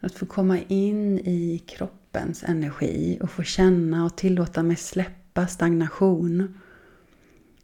Att 0.00 0.14
få 0.14 0.26
komma 0.26 0.58
in 0.58 1.18
i 1.18 1.62
kroppens 1.66 2.44
energi 2.44 3.18
och 3.22 3.30
få 3.30 3.42
känna 3.42 4.04
och 4.04 4.16
tillåta 4.16 4.62
mig 4.62 4.76
släppa 4.76 5.46
stagnation. 5.46 6.60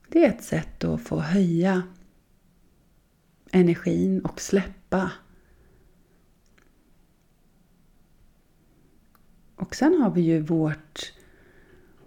Det 0.09 0.25
är 0.25 0.29
ett 0.29 0.45
sätt 0.45 0.85
att 0.85 1.01
få 1.01 1.21
höja 1.21 1.83
energin 3.51 4.21
och 4.21 4.41
släppa 4.41 5.11
Och 9.57 9.75
sen 9.75 9.95
har 9.95 10.11
vi 10.11 10.21
ju 10.21 10.41
vårt, 10.41 11.13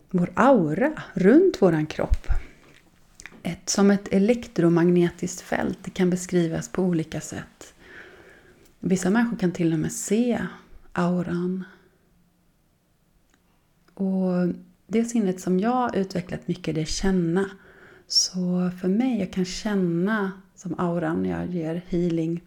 vår 0.09 0.31
aura 0.35 1.03
runt 1.13 1.61
våran 1.61 1.85
kropp. 1.85 2.27
Ett, 3.43 3.69
som 3.69 3.91
ett 3.91 4.07
elektromagnetiskt 4.07 5.41
fält. 5.41 5.77
Det 5.81 5.91
kan 5.91 6.09
beskrivas 6.09 6.69
på 6.69 6.83
olika 6.83 7.21
sätt. 7.21 7.73
Vissa 8.79 9.09
människor 9.09 9.37
kan 9.37 9.51
till 9.51 9.73
och 9.73 9.79
med 9.79 9.91
se 9.91 10.41
auran. 10.93 11.63
Och 13.93 14.53
det 14.87 15.05
sinnet 15.05 15.41
som 15.41 15.59
jag 15.59 15.71
har 15.71 15.95
utvecklat 15.95 16.47
mycket 16.47 16.75
det 16.75 16.81
är 16.81 16.85
känna. 16.85 17.49
Så 18.07 18.71
för 18.81 18.87
mig, 18.87 19.19
jag 19.19 19.33
kan 19.33 19.45
känna 19.45 20.31
som 20.55 20.79
auran 20.79 21.23
när 21.23 21.29
jag 21.29 21.47
ger 21.47 21.81
healing. 21.87 22.43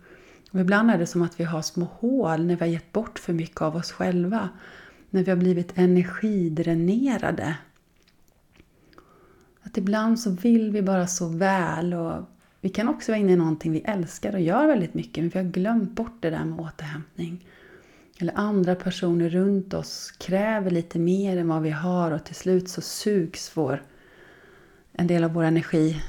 Och 0.50 0.60
ibland 0.60 0.90
är 0.90 0.98
det 0.98 1.06
som 1.06 1.22
att 1.22 1.40
vi 1.40 1.44
har 1.44 1.62
små 1.62 1.84
hål 1.84 2.46
när 2.46 2.56
vi 2.56 2.60
har 2.60 2.72
gett 2.72 2.92
bort 2.92 3.18
för 3.18 3.32
mycket 3.32 3.62
av 3.62 3.76
oss 3.76 3.92
själva 3.92 4.48
när 5.10 5.24
vi 5.24 5.30
har 5.30 5.38
blivit 5.38 5.78
energidränerade. 5.78 7.56
Att 9.62 9.76
ibland 9.76 10.20
så 10.20 10.30
vill 10.30 10.70
vi 10.70 10.82
bara 10.82 11.06
så 11.06 11.28
väl 11.28 11.94
och 11.94 12.24
vi 12.60 12.68
kan 12.68 12.88
också 12.88 13.12
vara 13.12 13.20
inne 13.20 13.32
i 13.32 13.36
någonting 13.36 13.72
vi 13.72 13.80
älskar 13.80 14.34
och 14.34 14.40
gör 14.40 14.66
väldigt 14.66 14.94
mycket 14.94 15.24
men 15.24 15.30
vi 15.30 15.38
har 15.38 15.46
glömt 15.46 15.92
bort 15.92 16.16
det 16.20 16.30
där 16.30 16.44
med 16.44 16.60
återhämtning. 16.60 17.46
Eller 18.18 18.32
andra 18.36 18.74
personer 18.74 19.28
runt 19.28 19.74
oss 19.74 20.10
kräver 20.10 20.70
lite 20.70 20.98
mer 20.98 21.36
än 21.36 21.48
vad 21.48 21.62
vi 21.62 21.70
har 21.70 22.10
och 22.10 22.24
till 22.24 22.34
slut 22.34 22.68
så 22.68 22.80
sugs 22.80 23.56
vår, 23.56 23.82
en 24.92 25.06
del 25.06 25.24
av 25.24 25.32
vår 25.32 25.44
energi 25.44 26.02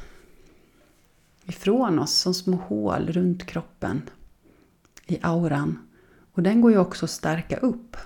ifrån 1.45 1.99
oss 1.99 2.13
som 2.13 2.33
små 2.33 2.57
hål 2.57 3.07
runt 3.07 3.45
kroppen 3.45 4.01
i 5.07 5.19
auran. 5.21 5.79
Och 6.33 6.43
den 6.43 6.61
går 6.61 6.71
ju 6.71 6.77
också 6.77 7.05
att 7.05 7.11
stärka 7.11 7.57
upp 7.57 7.97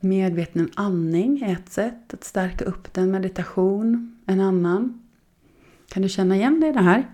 Medveten 0.00 0.70
andning 0.74 1.42
är 1.42 1.52
ett 1.52 1.72
sätt 1.72 2.14
att 2.14 2.24
stärka 2.24 2.64
upp 2.64 2.92
den. 2.92 3.10
Meditation 3.10 4.18
en 4.26 4.40
annan. 4.40 5.02
Kan 5.88 6.02
du 6.02 6.08
känna 6.08 6.36
igen 6.36 6.60
dig 6.60 6.70
i 6.70 6.72
det 6.72 6.82
här? 6.82 7.10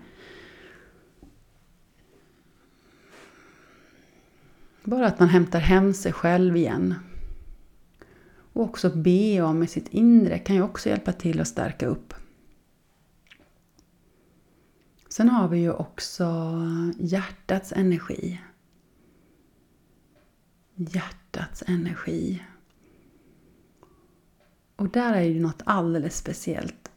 Bara 4.83 5.07
att 5.07 5.19
man 5.19 5.29
hämtar 5.29 5.59
hem 5.59 5.93
sig 5.93 6.13
själv 6.13 6.57
igen. 6.57 6.95
Och 8.53 8.63
också 8.63 8.89
be 8.89 9.41
om 9.41 9.63
i 9.63 9.67
sitt 9.67 9.87
inre 9.87 10.39
kan 10.39 10.55
ju 10.55 10.61
också 10.61 10.89
hjälpa 10.89 11.13
till 11.13 11.39
att 11.39 11.47
stärka 11.47 11.87
upp. 11.87 12.13
Sen 15.09 15.29
har 15.29 15.47
vi 15.47 15.59
ju 15.59 15.71
också 15.71 16.55
hjärtats 16.97 17.73
energi. 17.75 18.41
Hjärtats 20.75 21.63
energi. 21.67 22.43
Och 24.75 24.89
där 24.89 25.13
är 25.13 25.21
ju 25.21 25.39
något 25.39 25.61
alldeles 25.65 26.17
speciellt. 26.17 26.91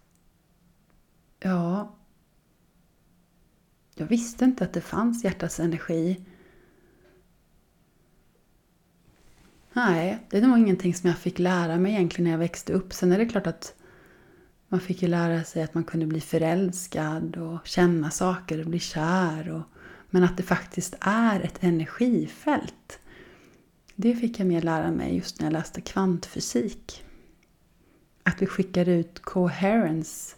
Ja, 1.38 1.97
jag 3.95 4.06
visste 4.06 4.45
inte 4.45 4.64
att 4.64 4.73
det 4.73 4.80
fanns 4.80 5.25
hjärtats 5.25 5.61
energi. 5.61 6.25
Nej, 9.73 10.26
det 10.30 10.40
var 10.40 10.56
ingenting 10.56 10.95
som 10.95 11.09
jag 11.09 11.18
fick 11.18 11.38
lära 11.38 11.78
mig 11.78 11.92
egentligen 11.92 12.25
när 12.25 12.30
jag 12.30 12.38
växte 12.38 12.73
upp. 12.73 12.92
Sen 12.92 13.12
är 13.12 13.18
det 13.18 13.26
klart 13.26 13.47
att 13.47 13.75
man 14.68 14.80
fick 14.80 15.02
ju 15.02 15.09
lära 15.09 15.45
sig 15.45 15.62
att 15.62 15.75
man 15.75 15.85
kunde 15.85 16.06
bli 16.06 16.21
förälskad 16.21 17.37
och 17.37 17.66
känna 17.66 18.11
saker 18.11 18.61
och 18.61 18.66
bli 18.66 18.78
kär. 18.78 19.50
Och, 19.50 19.62
men 20.11 20.25
att 20.25 20.37
det 20.37 20.42
faktiskt 20.42 20.97
är 21.00 21.40
ett 21.40 21.64
energifält. 21.64 22.99
Det 23.95 24.14
fick 24.14 24.40
jag 24.40 24.47
mer 24.47 24.62
lära 24.62 24.90
mig 24.90 25.16
just 25.16 25.40
när 25.40 25.47
jag 25.47 25.52
läste 25.52 25.80
kvantfysik. 25.80 27.05
Att 28.26 28.42
vi 28.42 28.47
skickar 28.47 28.88
ut 28.88 29.23
coherence 29.23 30.37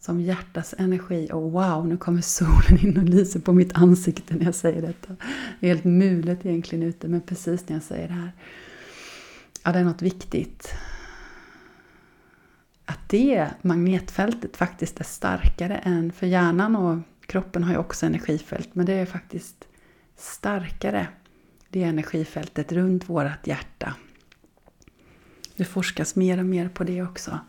som 0.00 0.20
hjärtats 0.20 0.74
energi. 0.78 1.28
Och 1.32 1.52
wow, 1.52 1.86
nu 1.88 1.96
kommer 1.96 2.20
solen 2.20 2.78
in 2.82 2.96
och 2.98 3.04
lyser 3.04 3.40
på 3.40 3.52
mitt 3.52 3.72
ansikte 3.72 4.34
när 4.34 4.44
jag 4.44 4.54
säger 4.54 4.82
detta. 4.82 5.16
Det 5.60 5.66
är 5.66 5.74
helt 5.74 5.84
mulet 5.84 6.46
egentligen 6.46 6.82
ute, 6.82 7.08
men 7.08 7.20
precis 7.20 7.68
när 7.68 7.76
jag 7.76 7.82
säger 7.82 8.08
det 8.08 8.14
här. 8.14 8.32
Ja, 9.64 9.72
det 9.72 9.78
är 9.78 9.84
något 9.84 10.02
viktigt. 10.02 10.74
Att 12.84 13.08
det 13.08 13.50
magnetfältet 13.62 14.56
faktiskt 14.56 15.00
är 15.00 15.04
starkare 15.04 15.76
än, 15.76 16.12
för 16.12 16.26
hjärnan 16.26 16.76
och 16.76 16.98
kroppen 17.26 17.64
har 17.64 17.72
ju 17.72 17.78
också 17.78 18.06
energifält, 18.06 18.68
men 18.72 18.86
det 18.86 18.92
är 18.92 19.06
faktiskt 19.06 19.64
starkare, 20.16 21.08
det 21.68 21.82
energifältet 21.82 22.72
runt 22.72 23.08
vårt 23.08 23.46
hjärta. 23.46 23.94
Det 25.60 25.64
forskas 25.64 26.16
mer 26.16 26.38
och 26.38 26.46
mer 26.46 26.68
på 26.68 26.84
det 26.84 27.02
också. 27.02 27.40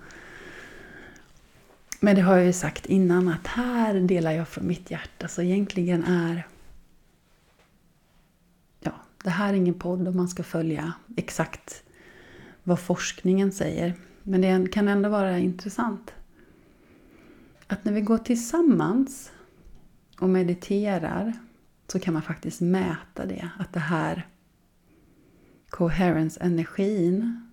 Men 1.99 2.15
det 2.15 2.21
har 2.21 2.37
jag 2.37 2.45
ju 2.45 2.53
sagt 2.53 2.85
innan 2.85 3.27
att 3.27 3.47
här 3.47 3.93
delar 3.93 4.31
jag 4.31 4.47
från 4.47 4.67
mitt 4.67 4.91
hjärta. 4.91 5.27
Så 5.27 5.41
egentligen 5.41 6.03
är 6.03 6.47
ja, 8.79 8.91
det 9.23 9.29
här 9.29 9.49
är 9.49 9.57
ingen 9.57 9.79
podd 9.79 10.07
om 10.07 10.17
man 10.17 10.27
ska 10.27 10.43
följa 10.43 10.93
exakt 11.17 11.83
vad 12.63 12.79
forskningen 12.79 13.51
säger. 13.51 13.93
Men 14.23 14.41
det 14.41 14.71
kan 14.71 14.87
ändå 14.87 15.09
vara 15.09 15.39
intressant. 15.39 16.13
Att 17.67 17.85
när 17.85 17.93
vi 17.93 18.01
går 18.01 18.17
tillsammans 18.17 19.31
och 20.19 20.29
mediterar 20.29 21.33
så 21.87 21.99
kan 21.99 22.13
man 22.13 22.23
faktiskt 22.23 22.61
mäta 22.61 23.25
det. 23.25 23.49
Att 23.59 23.73
det 23.73 23.79
här 23.79 24.27
coherence-energin 25.69 27.50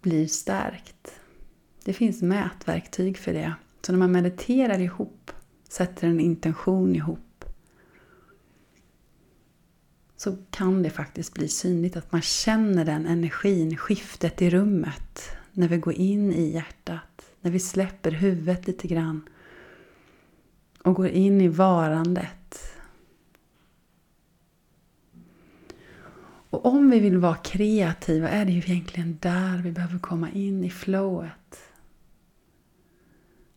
blir 0.00 0.26
stärkt. 0.26 1.20
Det 1.84 1.92
finns 1.92 2.22
mätverktyg 2.22 3.18
för 3.18 3.32
det. 3.32 3.54
Så 3.80 3.92
när 3.92 3.98
man 3.98 4.12
mediterar 4.12 4.78
ihop, 4.78 5.30
sätter 5.68 6.08
en 6.08 6.20
intention 6.20 6.96
ihop, 6.96 7.44
så 10.16 10.36
kan 10.50 10.82
det 10.82 10.90
faktiskt 10.90 11.34
bli 11.34 11.48
synligt 11.48 11.96
att 11.96 12.12
man 12.12 12.22
känner 12.22 12.84
den 12.84 13.06
energin, 13.06 13.76
skiftet 13.76 14.42
i 14.42 14.50
rummet, 14.50 15.30
när 15.52 15.68
vi 15.68 15.76
går 15.76 15.94
in 15.94 16.32
i 16.32 16.50
hjärtat, 16.50 17.32
när 17.40 17.50
vi 17.50 17.58
släpper 17.58 18.10
huvudet 18.10 18.66
lite 18.66 18.88
grann 18.88 19.28
och 20.84 20.94
går 20.94 21.08
in 21.08 21.40
i 21.40 21.48
varandet. 21.48 22.39
Och 26.50 26.66
om 26.66 26.90
vi 26.90 27.00
vill 27.00 27.18
vara 27.18 27.34
kreativa 27.34 28.28
är 28.28 28.44
det 28.44 28.52
ju 28.52 28.58
egentligen 28.58 29.18
där 29.20 29.58
vi 29.58 29.72
behöver 29.72 29.98
komma 29.98 30.30
in 30.30 30.64
i 30.64 30.70
flowet. 30.70 31.60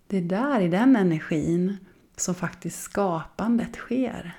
Det 0.08 0.18
är 0.18 0.22
där, 0.22 0.62
i 0.62 0.68
den 0.68 0.96
energin, 0.96 1.78
som 2.16 2.36
faktiskt 2.36 2.82
skapandet 2.82 3.76
sker. 3.76 4.38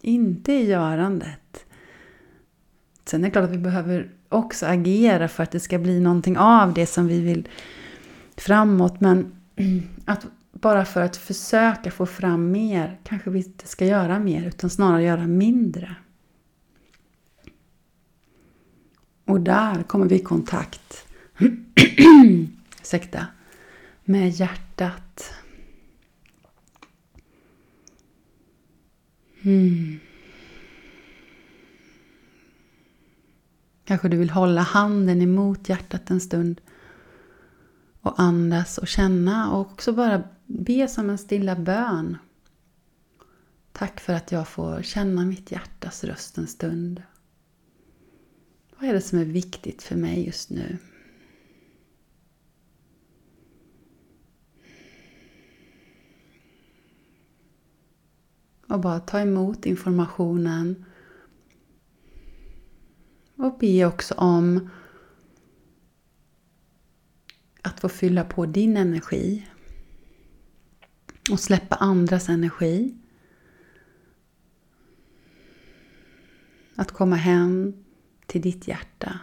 Inte 0.00 0.52
i 0.52 0.66
görandet. 0.66 1.66
Sen 3.04 3.20
är 3.20 3.24
det 3.24 3.30
klart 3.30 3.44
att 3.44 3.50
vi 3.50 3.58
behöver 3.58 4.10
också 4.28 4.66
agera 4.66 5.28
för 5.28 5.42
att 5.42 5.50
det 5.50 5.60
ska 5.60 5.78
bli 5.78 6.00
någonting 6.00 6.38
av 6.38 6.74
det 6.74 6.86
som 6.86 7.06
vi 7.06 7.20
vill 7.20 7.48
framåt. 8.36 9.00
Men 9.00 9.32
att 10.04 10.26
bara 10.52 10.84
för 10.84 11.00
att 11.00 11.16
försöka 11.16 11.90
få 11.90 12.06
fram 12.06 12.50
mer 12.50 12.98
kanske 13.04 13.30
vi 13.30 13.38
inte 13.38 13.66
ska 13.66 13.84
göra 13.84 14.18
mer 14.18 14.46
utan 14.46 14.70
snarare 14.70 15.02
göra 15.02 15.26
mindre. 15.26 15.96
Och 19.28 19.40
där 19.40 19.82
kommer 19.82 20.06
vi 20.06 20.14
i 20.14 20.18
kontakt 20.18 21.06
ursäkta, 22.82 23.26
med 24.04 24.30
hjärtat. 24.30 25.32
Mm. 29.42 29.98
Kanske 33.84 34.08
du 34.08 34.16
vill 34.16 34.30
hålla 34.30 34.60
handen 34.60 35.22
emot 35.22 35.68
hjärtat 35.68 36.10
en 36.10 36.20
stund 36.20 36.60
och 38.00 38.20
andas 38.20 38.78
och 38.78 38.88
känna 38.88 39.52
och 39.52 39.60
också 39.60 39.92
bara 39.92 40.22
be 40.46 40.88
som 40.88 41.10
en 41.10 41.18
stilla 41.18 41.56
bön. 41.56 42.16
Tack 43.72 44.00
för 44.00 44.12
att 44.12 44.32
jag 44.32 44.48
får 44.48 44.82
känna 44.82 45.24
mitt 45.24 45.52
hjärtas 45.52 46.04
röst 46.04 46.38
en 46.38 46.46
stund. 46.46 47.02
Vad 48.80 48.90
är 48.90 48.94
det 48.94 49.00
som 49.00 49.18
är 49.18 49.24
viktigt 49.24 49.82
för 49.82 49.96
mig 49.96 50.26
just 50.26 50.50
nu? 50.50 50.78
Och 58.68 58.80
bara 58.80 59.00
ta 59.00 59.20
emot 59.20 59.66
informationen. 59.66 60.84
Och 63.36 63.58
be 63.58 63.84
också 63.84 64.14
om 64.14 64.70
att 67.62 67.80
få 67.80 67.88
fylla 67.88 68.24
på 68.24 68.46
din 68.46 68.76
energi. 68.76 69.48
Och 71.30 71.40
släppa 71.40 71.76
andras 71.76 72.28
energi. 72.28 72.96
Att 76.74 76.92
komma 76.92 77.16
hem 77.16 77.84
till 78.28 78.40
ditt 78.40 78.68
hjärta. 78.68 79.18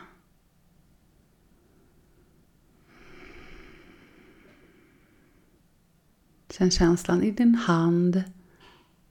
Känn 6.49 6.71
känslan 6.71 7.23
i 7.23 7.31
din 7.31 7.55
hand 7.55 8.23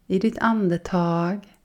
i 0.06 0.18
ditt 0.18 0.38
andetag. 0.38 1.56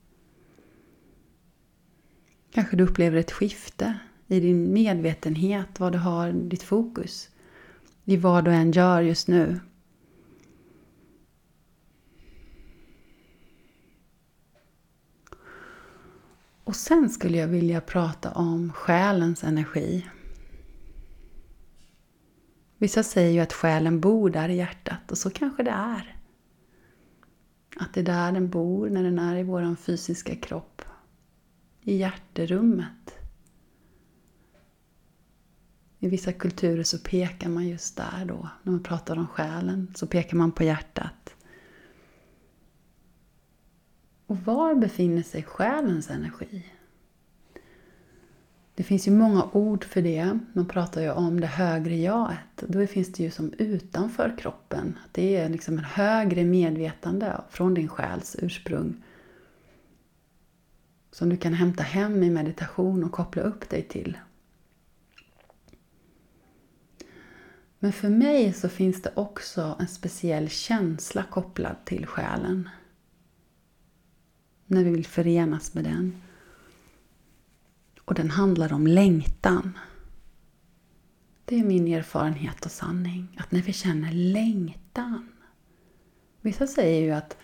Kanske 2.50 2.76
du 2.76 2.84
upplever 2.84 3.18
ett 3.18 3.32
skifte 3.32 3.98
i 4.26 4.40
din 4.40 4.72
medvetenhet, 4.72 5.80
vad 5.80 5.92
du 5.92 5.98
har 5.98 6.32
ditt 6.32 6.62
fokus 6.62 7.30
i 8.04 8.16
vad 8.16 8.44
du 8.44 8.50
än 8.50 8.72
gör 8.72 9.00
just 9.00 9.28
nu. 9.28 9.60
Och 16.70 16.76
sen 16.76 17.10
skulle 17.10 17.38
jag 17.38 17.48
vilja 17.48 17.80
prata 17.80 18.32
om 18.32 18.72
själens 18.72 19.44
energi. 19.44 20.06
Vissa 22.78 23.02
säger 23.02 23.30
ju 23.30 23.40
att 23.40 23.52
själen 23.52 24.00
bor 24.00 24.30
där 24.30 24.48
i 24.48 24.56
hjärtat 24.56 25.10
och 25.10 25.18
så 25.18 25.30
kanske 25.30 25.62
det 25.62 25.70
är. 25.70 26.16
Att 27.76 27.94
det 27.94 28.00
är 28.00 28.04
där 28.04 28.32
den 28.32 28.50
bor 28.50 28.90
när 28.90 29.02
den 29.02 29.18
är 29.18 29.36
i 29.36 29.42
vår 29.42 29.76
fysiska 29.76 30.36
kropp. 30.36 30.82
I 31.80 31.96
hjärterummet. 31.96 33.14
I 35.98 36.08
vissa 36.08 36.32
kulturer 36.32 36.82
så 36.82 36.98
pekar 36.98 37.48
man 37.48 37.68
just 37.68 37.96
där 37.96 38.24
då, 38.24 38.48
när 38.62 38.72
man 38.72 38.82
pratar 38.82 39.18
om 39.18 39.28
själen, 39.28 39.92
så 39.96 40.06
pekar 40.06 40.36
man 40.36 40.52
på 40.52 40.64
hjärtat. 40.64 41.19
Och 44.30 44.38
var 44.38 44.74
befinner 44.74 45.22
sig 45.22 45.42
själens 45.42 46.10
energi? 46.10 46.64
Det 48.74 48.82
finns 48.82 49.08
ju 49.08 49.10
många 49.10 49.48
ord 49.52 49.84
för 49.84 50.02
det. 50.02 50.38
Man 50.52 50.68
pratar 50.68 51.02
ju 51.02 51.10
om 51.10 51.40
det 51.40 51.46
högre 51.46 51.96
jaget. 51.96 52.56
Då 52.56 52.86
finns 52.86 53.12
det 53.12 53.22
ju 53.22 53.30
som 53.30 53.52
utanför 53.58 54.34
kroppen. 54.38 54.98
Det 55.12 55.36
är 55.36 55.48
liksom 55.48 55.78
en 55.78 55.84
högre 55.84 56.44
medvetande 56.44 57.40
från 57.50 57.74
din 57.74 57.88
själs 57.88 58.36
ursprung. 58.42 59.02
Som 61.10 61.28
du 61.28 61.36
kan 61.36 61.54
hämta 61.54 61.82
hem 61.82 62.22
i 62.22 62.30
meditation 62.30 63.04
och 63.04 63.12
koppla 63.12 63.42
upp 63.42 63.68
dig 63.68 63.82
till. 63.82 64.18
Men 67.78 67.92
för 67.92 68.08
mig 68.08 68.52
så 68.52 68.68
finns 68.68 69.02
det 69.02 69.12
också 69.14 69.76
en 69.80 69.88
speciell 69.88 70.48
känsla 70.48 71.22
kopplad 71.22 71.76
till 71.84 72.06
själen. 72.06 72.68
När 74.70 74.84
vi 74.84 74.90
vill 74.90 75.06
förenas 75.06 75.74
med 75.74 75.84
den. 75.84 76.22
Och 78.04 78.14
den 78.14 78.30
handlar 78.30 78.72
om 78.72 78.86
längtan. 78.86 79.78
Det 81.44 81.58
är 81.58 81.64
min 81.64 81.88
erfarenhet 81.88 82.64
och 82.64 82.70
sanning. 82.70 83.36
Att 83.40 83.52
när 83.52 83.62
vi 83.62 83.72
känner 83.72 84.12
längtan. 84.12 85.28
Vissa 86.40 86.66
säger 86.66 87.02
ju 87.02 87.10
att 87.10 87.36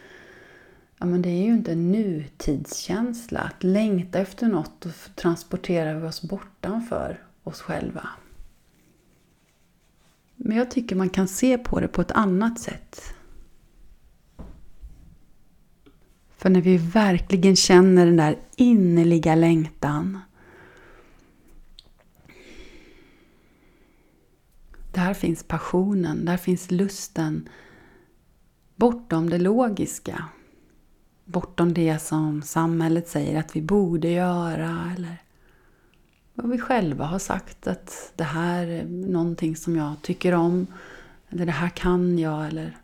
ja, 0.98 1.06
men 1.06 1.22
det 1.22 1.28
är 1.28 1.44
ju 1.44 1.52
inte 1.52 1.72
en 1.72 1.92
nutidskänsla. 1.92 3.40
Att 3.40 3.64
längta 3.64 4.18
efter 4.18 4.48
något 4.48 4.86
och 4.86 4.92
transporterar 5.14 6.00
vi 6.00 6.06
oss 6.06 6.22
bortanför 6.22 7.24
oss 7.42 7.60
själva. 7.60 8.08
Men 10.36 10.56
jag 10.56 10.70
tycker 10.70 10.96
man 10.96 11.10
kan 11.10 11.28
se 11.28 11.58
på 11.58 11.80
det 11.80 11.88
på 11.88 12.00
ett 12.00 12.10
annat 12.10 12.60
sätt. 12.60 13.15
För 16.36 16.50
när 16.50 16.60
vi 16.60 16.76
verkligen 16.78 17.56
känner 17.56 18.06
den 18.06 18.16
där 18.16 18.38
innerliga 18.56 19.34
längtan. 19.34 20.18
Där 24.92 25.14
finns 25.14 25.42
passionen, 25.42 26.24
där 26.24 26.36
finns 26.36 26.70
lusten. 26.70 27.48
Bortom 28.76 29.30
det 29.30 29.38
logiska. 29.38 30.24
Bortom 31.24 31.74
det 31.74 31.98
som 31.98 32.42
samhället 32.42 33.08
säger 33.08 33.38
att 33.38 33.56
vi 33.56 33.62
borde 33.62 34.08
göra 34.08 34.92
eller 34.96 35.16
vad 36.34 36.50
vi 36.50 36.58
själva 36.58 37.04
har 37.04 37.18
sagt 37.18 37.66
att 37.66 38.12
det 38.16 38.24
här 38.24 38.66
är 38.66 38.84
någonting 38.84 39.56
som 39.56 39.76
jag 39.76 39.94
tycker 40.02 40.34
om. 40.34 40.66
Eller 41.28 41.46
det 41.46 41.52
här 41.52 41.68
kan 41.68 42.18
jag. 42.18 42.46
Eller 42.46 42.76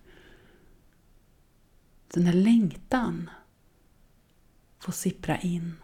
den 2.15 2.27
här 2.27 2.33
längtan 2.33 3.31
får 4.83 4.93
sippra 4.93 5.39
in. 5.39 5.75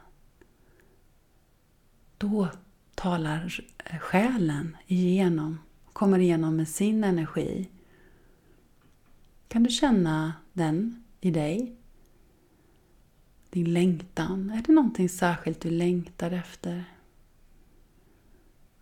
Då 2.18 2.48
talar 2.94 3.60
eh, 3.84 3.98
själen 3.98 4.76
igenom, 4.86 5.58
kommer 5.92 6.18
igenom 6.18 6.56
med 6.56 6.68
sin 6.68 7.04
energi. 7.04 7.68
Kan 9.48 9.62
du 9.62 9.70
känna 9.70 10.32
den 10.52 11.04
i 11.20 11.30
dig? 11.30 11.76
Din 13.50 13.72
längtan. 13.72 14.50
Är 14.50 14.62
det 14.66 14.72
någonting 14.72 15.08
särskilt 15.08 15.60
du 15.60 15.70
längtar 15.70 16.30
efter? 16.30 16.84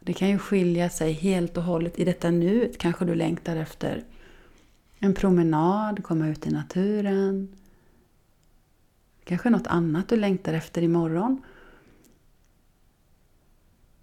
Det 0.00 0.12
kan 0.12 0.28
ju 0.28 0.38
skilja 0.38 0.90
sig 0.90 1.12
helt 1.12 1.56
och 1.56 1.62
hållet. 1.62 1.98
I 1.98 2.04
detta 2.04 2.30
nu 2.30 2.72
kanske 2.78 3.04
du 3.04 3.14
längtar 3.14 3.56
efter 3.56 4.04
en 4.98 5.14
promenad, 5.14 6.04
komma 6.04 6.28
ut 6.28 6.46
i 6.46 6.50
naturen. 6.50 7.56
Kanske 9.26 9.50
något 9.50 9.66
annat 9.66 10.08
du 10.08 10.16
längtar 10.16 10.52
efter 10.52 10.82
imorgon. 10.82 11.42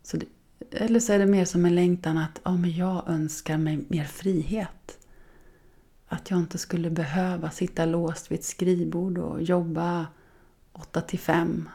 Så 0.02 0.18
det, 0.18 0.26
eller 0.72 1.00
så 1.00 1.14
är 1.14 1.20
det 1.20 1.26
mer 1.26 1.46
som 1.46 1.66
en 1.66 1.76
längtan 1.76 2.18
att 2.18 2.42
ja, 2.44 2.58
men 2.58 2.72
jag 2.72 3.04
önskar 3.08 3.58
mig 3.58 3.86
mer 3.88 4.06
frihet. 4.06 5.00
Att 6.08 6.32
jag 6.32 6.40
inte 6.40 6.58
skulle 6.58 6.90
behöva 6.90 7.50
sitta 7.50 7.86
låst 7.86 8.32
vid 8.32 8.40
ett 8.40 8.46
skrivbord 8.46 9.18
och 9.18 9.44
jobba 9.44 10.08
8 10.74 11.02
till 11.02 11.20
5. 11.20 11.70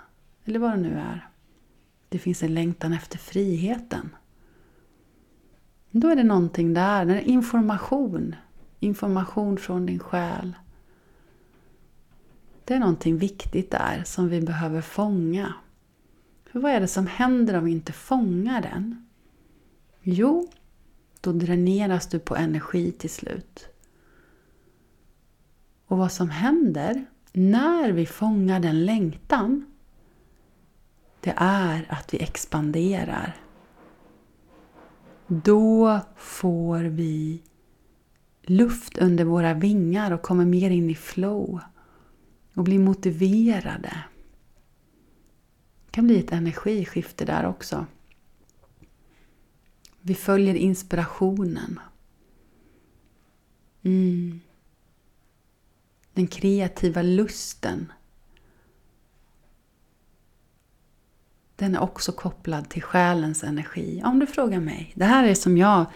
Eller 0.45 0.59
vad 0.59 0.71
det 0.71 0.77
nu 0.77 0.99
är. 0.99 1.29
Det 2.09 2.19
finns 2.19 2.43
en 2.43 2.55
längtan 2.55 2.93
efter 2.93 3.19
friheten. 3.19 4.17
Då 5.91 6.09
är 6.09 6.17
det 6.17 6.25
någonting 6.25 6.75
där, 6.75 7.05
det 7.05 7.15
är 7.15 7.29
information. 7.29 8.35
Information 8.81 9.57
från 9.57 9.87
din 9.87 9.99
själ. 9.99 10.55
Det 12.69 12.75
är 12.75 12.79
någonting 12.79 13.19
viktigt 13.19 13.71
där 13.71 14.03
som 14.05 14.29
vi 14.29 14.41
behöver 14.41 14.81
fånga. 14.81 15.55
För 16.45 16.61
vad 16.61 16.73
är 16.73 16.81
det 16.81 16.89
som 16.89 17.07
händer 17.07 17.59
om 17.59 17.65
vi 17.65 17.71
inte 17.71 17.93
fångar 17.93 18.63
den? 18.63 19.09
Jo, 20.03 20.49
då 21.21 21.33
dräneras 21.33 22.07
du 22.07 22.19
på 22.19 22.37
energi 22.37 22.93
till 22.93 23.11
slut. 23.11 23.69
Och 25.87 25.99
vad 25.99 26.13
som 26.13 26.31
händer 26.31 27.07
när 27.33 27.93
vi 27.93 28.07
fångar 28.07 28.61
den 28.61 28.85
längtan, 28.85 29.67
det 31.21 31.35
är 31.37 31.87
att 31.89 32.15
vi 32.15 32.23
expanderar. 32.23 33.37
Då 35.27 36.01
får 36.17 36.79
vi 36.79 37.43
luft 38.43 38.99
under 38.99 39.25
våra 39.25 39.55
vingar 39.55 40.11
och 40.11 40.23
kommer 40.23 40.45
mer 40.45 40.71
in 40.71 40.91
i 40.91 40.95
flow 40.95 41.61
och 42.59 42.64
bli 42.64 42.79
motiverade. 42.79 44.05
Det 45.87 45.90
kan 45.90 46.07
bli 46.07 46.18
ett 46.18 46.33
energiskifte 46.33 47.25
där 47.25 47.47
också. 47.47 47.87
Vi 50.01 50.14
följer 50.14 50.55
inspirationen. 50.55 51.81
Mm. 53.83 54.40
Den 56.12 56.27
kreativa 56.27 57.03
lusten 57.03 57.92
den 61.57 61.75
är 61.75 61.81
också 61.81 62.12
kopplad 62.12 62.68
till 62.68 62.83
själens 62.83 63.44
energi. 63.44 64.03
Om 64.05 64.18
du 64.18 64.27
frågar 64.27 64.61
mig. 64.61 64.92
Det 64.94 65.05
här 65.05 65.25
är 65.25 65.35
som 65.35 65.59
jag 65.59 65.87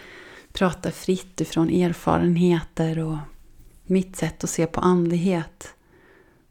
pratar 0.52 0.90
fritt 0.90 1.40
ifrån 1.40 1.70
erfarenheter 1.70 2.98
och 2.98 3.18
mitt 3.82 4.16
sätt 4.16 4.44
att 4.44 4.50
se 4.50 4.66
på 4.66 4.80
andlighet. 4.80 5.74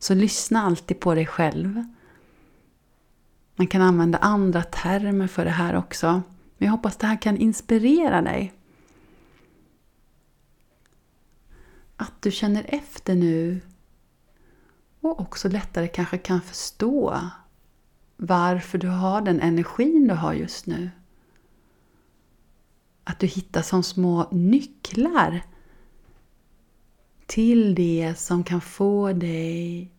Så 0.02 0.14
lyssna 0.14 0.62
alltid 0.62 1.00
på 1.00 1.16
dig 1.16 1.26
själv. 1.26 1.84
Man 3.56 3.68
kan 3.68 3.82
använda 3.82 4.18
andra 4.18 4.64
termer 4.64 5.28
för 5.28 5.46
det 5.46 5.52
här 5.52 5.76
också. 5.76 6.08
Men 6.58 6.66
jag 6.66 6.72
hoppas 6.72 6.98
det 6.98 7.08
här 7.08 7.22
kan 7.22 7.38
inspirera 7.38 8.22
dig. 8.22 8.54
Att 11.98 12.22
du 12.22 12.32
känner 12.32 12.66
efter 12.68 13.16
nu 13.16 13.62
och 15.02 15.20
också 15.20 15.50
lättare 15.50 15.88
kanske 15.88 16.18
kan 16.18 16.42
förstå 16.42 17.20
varför 18.18 18.78
du 18.78 18.88
har 18.88 19.22
den 19.22 19.42
energin 19.42 20.08
du 20.08 20.14
har 20.14 20.34
just 20.34 20.66
nu. 20.66 20.92
Att 23.04 23.20
du 23.20 23.28
hittar 23.28 23.62
som 23.62 23.84
små 23.84 24.30
nycklar 24.32 25.42
till 27.32 27.76
det 27.76 28.13
som 28.17 28.44
kan 28.44 28.62
få 28.62 29.13
dig 29.13 29.91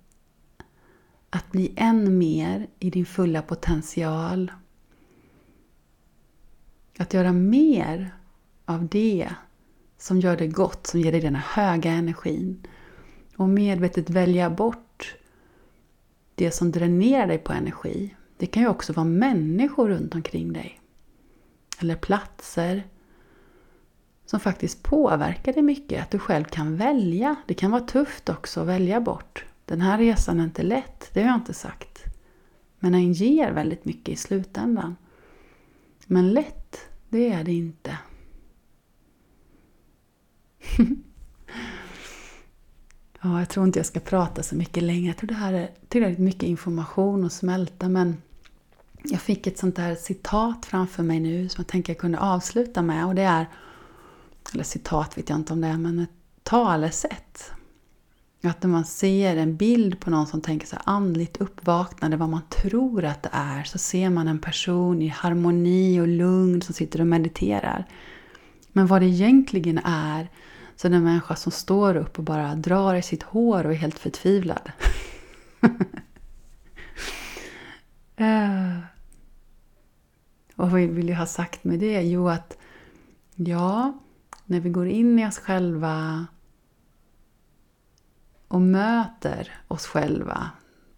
att 1.30 1.50
bli 1.50 1.72
än 1.76 2.18
mer 2.18 2.66
i 2.78 2.90
din 2.90 3.06
fulla 3.06 3.42
potential. 3.42 4.52
Att 6.98 7.14
göra 7.14 7.32
mer 7.32 8.14
av 8.64 8.88
det 8.88 9.28
som 9.98 10.20
gör 10.20 10.36
dig 10.36 10.48
gott, 10.48 10.86
som 10.86 11.00
ger 11.00 11.12
dig 11.12 11.20
den 11.20 11.34
här 11.34 11.64
höga 11.64 11.90
energin. 11.90 12.66
Och 13.36 13.48
medvetet 13.48 14.10
välja 14.10 14.50
bort 14.50 15.14
det 16.34 16.50
som 16.50 16.72
dränerar 16.72 17.26
dig 17.26 17.38
på 17.38 17.52
energi. 17.52 18.16
Det 18.36 18.46
kan 18.46 18.62
ju 18.62 18.68
också 18.68 18.92
vara 18.92 19.04
människor 19.06 19.88
runt 19.88 20.14
omkring 20.14 20.52
dig. 20.52 20.80
Eller 21.78 21.96
platser 21.96 22.84
som 24.32 24.40
faktiskt 24.40 24.82
påverkar 24.82 25.52
dig 25.52 25.62
mycket. 25.62 26.02
Att 26.02 26.10
du 26.10 26.18
själv 26.18 26.44
kan 26.44 26.76
välja. 26.76 27.36
Det 27.46 27.54
kan 27.54 27.70
vara 27.70 27.82
tufft 27.82 28.28
också 28.28 28.60
att 28.60 28.66
välja 28.66 29.00
bort. 29.00 29.44
Den 29.64 29.80
här 29.80 29.98
resan 29.98 30.40
är 30.40 30.44
inte 30.44 30.62
lätt, 30.62 31.10
det 31.12 31.20
har 31.20 31.28
jag 31.28 31.36
inte 31.36 31.54
sagt. 31.54 32.04
Men 32.78 32.92
den 32.92 33.12
ger 33.12 33.52
väldigt 33.52 33.84
mycket 33.84 34.08
i 34.08 34.16
slutändan. 34.16 34.96
Men 36.06 36.30
lätt, 36.30 36.76
det 37.08 37.32
är 37.32 37.44
det 37.44 37.52
inte. 37.52 37.98
Ja, 43.24 43.38
jag 43.38 43.48
tror 43.48 43.66
inte 43.66 43.78
jag 43.78 43.86
ska 43.86 44.00
prata 44.00 44.42
så 44.42 44.54
mycket 44.54 44.82
längre. 44.82 45.06
Jag 45.06 45.16
tror 45.16 45.28
det 45.28 45.34
här 45.34 45.52
är 45.52 45.70
tillräckligt 45.88 46.18
mycket 46.18 46.42
information 46.42 47.24
att 47.24 47.32
smälta. 47.32 47.88
Men 47.88 48.22
jag 49.02 49.20
fick 49.20 49.46
ett 49.46 49.58
sånt 49.58 49.76
där 49.76 49.94
citat 49.94 50.66
framför 50.66 51.02
mig 51.02 51.20
nu 51.20 51.48
som 51.48 51.62
jag 51.62 51.68
tänker 51.68 51.92
jag 51.92 52.00
kunde 52.00 52.18
avsluta 52.18 52.82
med. 52.82 53.06
Och 53.06 53.14
det 53.14 53.22
är, 53.22 53.46
eller 54.52 54.64
citat 54.64 55.18
vet 55.18 55.28
jag 55.28 55.38
inte 55.38 55.52
om 55.52 55.60
det 55.60 55.68
är, 55.68 55.76
men 55.76 55.98
ett 55.98 56.10
talesätt. 56.42 57.52
Att 58.44 58.62
när 58.62 58.70
man 58.70 58.84
ser 58.84 59.36
en 59.36 59.56
bild 59.56 60.00
på 60.00 60.10
någon 60.10 60.26
som 60.26 60.40
tänker 60.40 60.66
sig 60.66 60.78
andligt 60.84 61.36
uppvaknande, 61.36 62.16
vad 62.16 62.28
man 62.28 62.42
tror 62.48 63.04
att 63.04 63.22
det 63.22 63.30
är, 63.32 63.64
så 63.64 63.78
ser 63.78 64.10
man 64.10 64.28
en 64.28 64.38
person 64.38 65.02
i 65.02 65.08
harmoni 65.08 66.00
och 66.00 66.08
lugn 66.08 66.62
som 66.62 66.74
sitter 66.74 67.00
och 67.00 67.06
mediterar. 67.06 67.84
Men 68.72 68.86
vad 68.86 69.02
det 69.02 69.06
egentligen 69.06 69.78
är, 69.84 70.28
så 70.76 70.86
är 70.86 70.90
det 70.90 70.96
en 70.96 71.04
människa 71.04 71.36
som 71.36 71.52
står 71.52 71.96
upp 71.96 72.18
och 72.18 72.24
bara 72.24 72.54
drar 72.54 72.94
i 72.94 73.02
sitt 73.02 73.22
hår 73.22 73.66
och 73.66 73.72
är 73.72 73.76
helt 73.76 73.98
förtvivlad. 73.98 74.72
Eh. 78.16 78.78
Och 80.56 80.70
vad 80.70 80.80
vill 80.80 81.08
jag 81.08 81.16
ha 81.16 81.26
sagt 81.26 81.64
med 81.64 81.78
det? 81.78 82.02
Jo, 82.02 82.28
att 82.28 82.56
ja, 83.34 83.98
när 84.52 84.60
vi 84.60 84.70
går 84.70 84.88
in 84.88 85.18
i 85.18 85.28
oss 85.28 85.38
själva 85.38 86.26
och 88.48 88.60
möter 88.60 89.52
oss 89.68 89.86
själva 89.86 90.50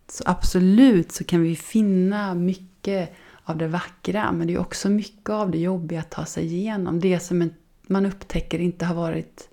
så 0.09 0.25
absolut 0.27 1.12
så 1.12 1.25
kan 1.25 1.43
vi 1.43 1.57
finna 1.57 2.35
mycket 2.35 3.14
av 3.43 3.59
det 3.59 3.69
vackra 3.69 4.33
men 4.33 4.47
det 4.47 4.55
är 4.55 4.59
också 4.59 4.88
mycket 4.88 5.31
av 5.31 5.51
det 5.51 5.59
jobbiga 5.59 6.01
att 6.01 6.11
ta 6.11 6.25
sig 6.25 6.45
igenom. 6.45 7.01
Det 7.01 7.21
som 7.21 7.51
man 7.83 8.07
upptäcker 8.07 8.59
inte 8.59 8.85
har 8.85 8.95
varit 8.95 9.49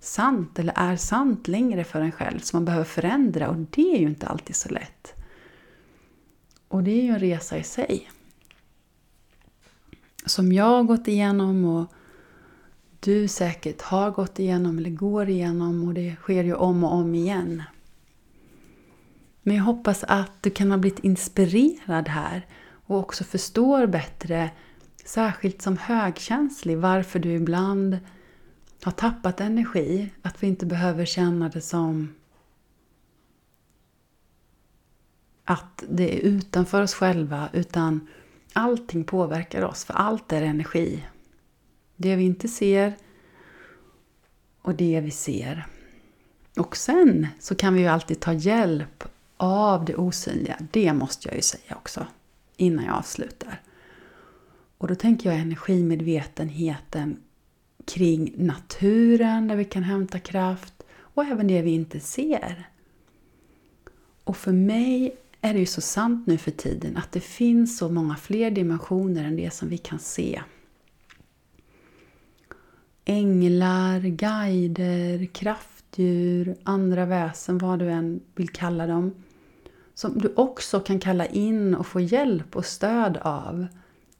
sant 0.00 0.58
eller 0.58 0.72
är 0.76 0.96
sant 0.96 1.48
längre 1.48 1.84
för 1.84 2.00
en 2.00 2.12
själv 2.12 2.38
som 2.38 2.56
man 2.56 2.64
behöver 2.64 2.84
förändra 2.84 3.48
och 3.48 3.56
det 3.56 3.94
är 3.94 3.98
ju 3.98 4.06
inte 4.06 4.26
alltid 4.26 4.56
så 4.56 4.68
lätt. 4.68 5.14
Och 6.68 6.82
det 6.82 6.90
är 6.90 7.02
ju 7.02 7.10
en 7.10 7.18
resa 7.18 7.58
i 7.58 7.62
sig. 7.62 8.10
Som 10.26 10.52
jag 10.52 10.64
har 10.64 10.82
gått 10.82 11.08
igenom 11.08 11.64
och 11.64 11.92
du 13.04 13.28
säkert 13.28 13.82
har 13.82 14.10
gått 14.10 14.38
igenom 14.38 14.78
eller 14.78 14.90
går 14.90 15.28
igenom 15.28 15.88
och 15.88 15.94
det 15.94 16.16
sker 16.16 16.44
ju 16.44 16.54
om 16.54 16.84
och 16.84 16.92
om 16.92 17.14
igen. 17.14 17.62
Men 19.42 19.56
jag 19.56 19.64
hoppas 19.64 20.04
att 20.04 20.32
du 20.40 20.50
kan 20.50 20.70
ha 20.70 20.78
blivit 20.78 20.98
inspirerad 20.98 22.08
här 22.08 22.46
och 22.86 22.98
också 22.98 23.24
förstår 23.24 23.86
bättre, 23.86 24.50
särskilt 25.04 25.62
som 25.62 25.78
högkänslig, 25.78 26.78
varför 26.78 27.18
du 27.18 27.32
ibland 27.32 27.98
har 28.82 28.92
tappat 28.92 29.40
energi. 29.40 30.12
Att 30.22 30.42
vi 30.42 30.46
inte 30.46 30.66
behöver 30.66 31.04
känna 31.04 31.48
det 31.48 31.60
som 31.60 32.14
att 35.44 35.84
det 35.88 36.18
är 36.18 36.20
utanför 36.20 36.82
oss 36.82 36.94
själva 36.94 37.48
utan 37.52 38.08
allting 38.52 39.04
påverkar 39.04 39.62
oss 39.62 39.84
för 39.84 39.94
allt 39.94 40.32
är 40.32 40.42
energi. 40.42 41.04
Det 41.96 42.16
vi 42.16 42.24
inte 42.24 42.48
ser 42.48 42.96
och 44.62 44.74
det 44.74 45.00
vi 45.00 45.10
ser. 45.10 45.66
Och 46.56 46.76
sen 46.76 47.26
så 47.38 47.54
kan 47.54 47.74
vi 47.74 47.80
ju 47.80 47.86
alltid 47.86 48.20
ta 48.20 48.32
hjälp 48.32 49.04
av 49.36 49.84
det 49.84 49.94
osynliga. 49.94 50.58
Det 50.70 50.92
måste 50.92 51.28
jag 51.28 51.36
ju 51.36 51.42
säga 51.42 51.76
också 51.76 52.06
innan 52.56 52.84
jag 52.84 52.94
avslutar. 52.94 53.60
Och 54.78 54.88
då 54.88 54.94
tänker 54.94 55.30
jag 55.30 55.38
energimedvetenheten 55.38 57.16
kring 57.84 58.34
naturen 58.36 59.48
där 59.48 59.56
vi 59.56 59.64
kan 59.64 59.82
hämta 59.82 60.18
kraft 60.18 60.82
och 60.92 61.24
även 61.24 61.46
det 61.46 61.62
vi 61.62 61.70
inte 61.70 62.00
ser. 62.00 62.68
Och 64.24 64.36
för 64.36 64.52
mig 64.52 65.16
är 65.40 65.52
det 65.52 65.60
ju 65.60 65.66
så 65.66 65.80
sant 65.80 66.26
nu 66.26 66.38
för 66.38 66.50
tiden 66.50 66.96
att 66.96 67.12
det 67.12 67.20
finns 67.20 67.78
så 67.78 67.88
många 67.88 68.16
fler 68.16 68.50
dimensioner 68.50 69.24
än 69.24 69.36
det 69.36 69.54
som 69.54 69.68
vi 69.68 69.78
kan 69.78 69.98
se. 69.98 70.42
Änglar, 73.04 74.00
guider, 74.00 75.26
kraftdjur, 75.26 76.56
andra 76.64 77.04
väsen, 77.04 77.58
vad 77.58 77.78
du 77.78 77.90
än 77.90 78.20
vill 78.34 78.48
kalla 78.48 78.86
dem. 78.86 79.14
Som 79.94 80.18
du 80.18 80.32
också 80.36 80.80
kan 80.80 81.00
kalla 81.00 81.26
in 81.26 81.74
och 81.74 81.86
få 81.86 82.00
hjälp 82.00 82.56
och 82.56 82.66
stöd 82.66 83.16
av 83.16 83.66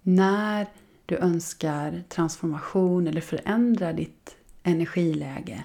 när 0.02 0.66
du 1.06 1.16
önskar 1.16 2.02
transformation 2.08 3.06
eller 3.06 3.20
förändra 3.20 3.92
ditt 3.92 4.36
energiläge. 4.62 5.64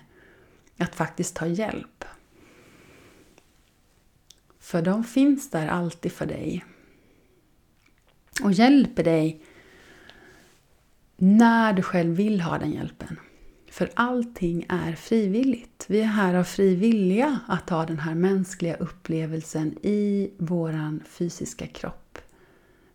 Att 0.78 0.96
faktiskt 0.96 1.36
ta 1.36 1.48
hjälp. 1.48 2.06
För 4.60 4.82
de 4.82 5.04
finns 5.04 5.50
där 5.50 5.68
alltid 5.68 6.12
för 6.12 6.26
dig. 6.26 6.66
Och 8.44 8.52
hjälper 8.52 9.04
dig 9.04 9.42
när 11.18 11.74
du 11.74 11.82
själv 11.82 12.16
vill 12.16 12.42
ha 12.42 12.58
den 12.58 12.72
hjälpen. 12.72 13.20
För 13.70 13.90
allting 13.94 14.66
är 14.70 14.94
frivilligt. 14.94 15.86
Vi 15.88 16.02
är 16.02 16.06
här 16.06 16.34
av 16.34 16.44
fri 16.44 16.76
vilja 16.76 17.40
att 17.48 17.70
ha 17.70 17.86
den 17.86 18.00
här 18.00 18.16
mänskliga 18.16 18.76
upplevelsen 18.76 19.78
i 19.82 20.32
våran 20.38 21.04
fysiska 21.08 21.68
kropp. 21.68 22.18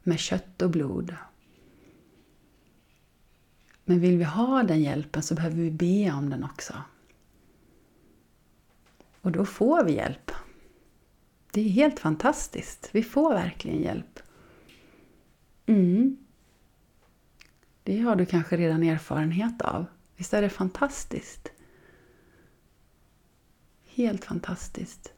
Med 0.03 0.19
kött 0.19 0.63
och 0.63 0.71
blod. 0.71 1.17
Men 3.85 4.01
vill 4.01 4.19
vi 4.19 4.25
ha 4.25 4.63
den 4.63 4.83
hjälpen 4.83 5.23
så 5.23 5.35
behöver 5.35 5.57
vi 5.57 5.71
be 5.71 6.13
om 6.13 6.31
den 6.31 6.45
också. 6.45 6.75
Och 9.21 9.33
då 9.33 9.45
får 9.45 9.85
vi 9.85 9.93
hjälp. 9.93 10.31
Det 11.53 11.61
är 11.61 11.69
helt 11.69 12.01
fantastiskt. 12.01 12.89
Vi 12.93 13.03
får 13.03 13.35
verkligen 13.35 13.83
hjälp. 13.83 14.21
Mm. 15.67 16.22
Det 17.85 18.01
har 18.01 18.17
du 18.17 18.27
kanske 18.27 18.57
redan 18.57 18.83
erfarenhet 18.83 19.63
av. 19.63 19.87
Visst 20.17 20.35
är 20.35 20.43
det 20.43 20.49
fantastiskt? 20.49 21.53
Helt 23.87 24.25
fantastiskt. 24.25 25.13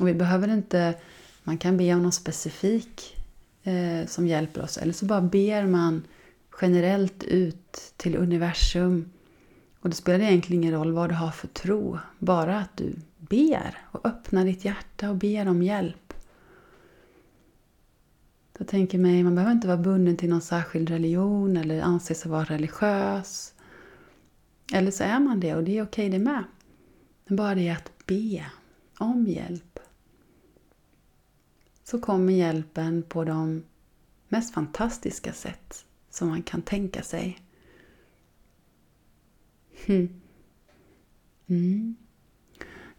Och 0.00 0.08
vi 0.08 0.14
behöver 0.14 0.48
inte, 0.48 0.94
man 1.42 1.58
kan 1.58 1.76
be 1.76 1.94
om 1.94 2.02
någon 2.02 2.12
specifik 2.12 3.16
eh, 3.62 4.06
som 4.06 4.26
hjälper 4.26 4.62
oss. 4.62 4.78
Eller 4.78 4.92
så 4.92 5.06
bara 5.06 5.20
ber 5.20 5.66
man 5.66 6.02
generellt 6.60 7.24
ut 7.24 7.92
till 7.96 8.16
universum. 8.16 9.10
Och 9.80 9.90
det 9.90 9.96
spelar 9.96 10.20
egentligen 10.20 10.62
ingen 10.62 10.74
roll 10.74 10.92
vad 10.92 11.10
du 11.10 11.14
har 11.14 11.30
för 11.30 11.48
tro. 11.48 11.98
Bara 12.18 12.58
att 12.58 12.76
du 12.76 12.94
ber 13.18 13.78
och 13.90 14.06
öppnar 14.06 14.44
ditt 14.44 14.64
hjärta 14.64 15.10
och 15.10 15.16
ber 15.16 15.48
om 15.48 15.62
hjälp. 15.62 16.05
Jag 18.58 18.68
tänker 18.68 18.98
mig, 18.98 19.22
man 19.22 19.34
behöver 19.34 19.52
inte 19.52 19.66
vara 19.66 19.76
bunden 19.76 20.16
till 20.16 20.28
någon 20.28 20.40
särskild 20.40 20.90
religion 20.90 21.56
eller 21.56 21.80
anse 21.80 22.14
sig 22.14 22.30
vara 22.30 22.44
religiös. 22.44 23.54
Eller 24.72 24.90
så 24.90 25.04
är 25.04 25.20
man 25.20 25.40
det 25.40 25.54
och 25.54 25.64
det 25.64 25.78
är 25.78 25.82
okej 25.82 26.08
det 26.08 26.18
med. 26.18 26.44
Men 27.24 27.36
bara 27.36 27.54
det 27.54 27.70
att 27.70 28.06
be 28.06 28.46
om 28.98 29.26
hjälp. 29.26 29.78
Så 31.84 32.00
kommer 32.00 32.32
hjälpen 32.32 33.02
på 33.02 33.24
de 33.24 33.62
mest 34.28 34.54
fantastiska 34.54 35.32
sätt 35.32 35.84
som 36.10 36.28
man 36.28 36.42
kan 36.42 36.62
tänka 36.62 37.02
sig. 37.02 37.40
Hm. 39.86 40.20
Mm. 41.46 41.96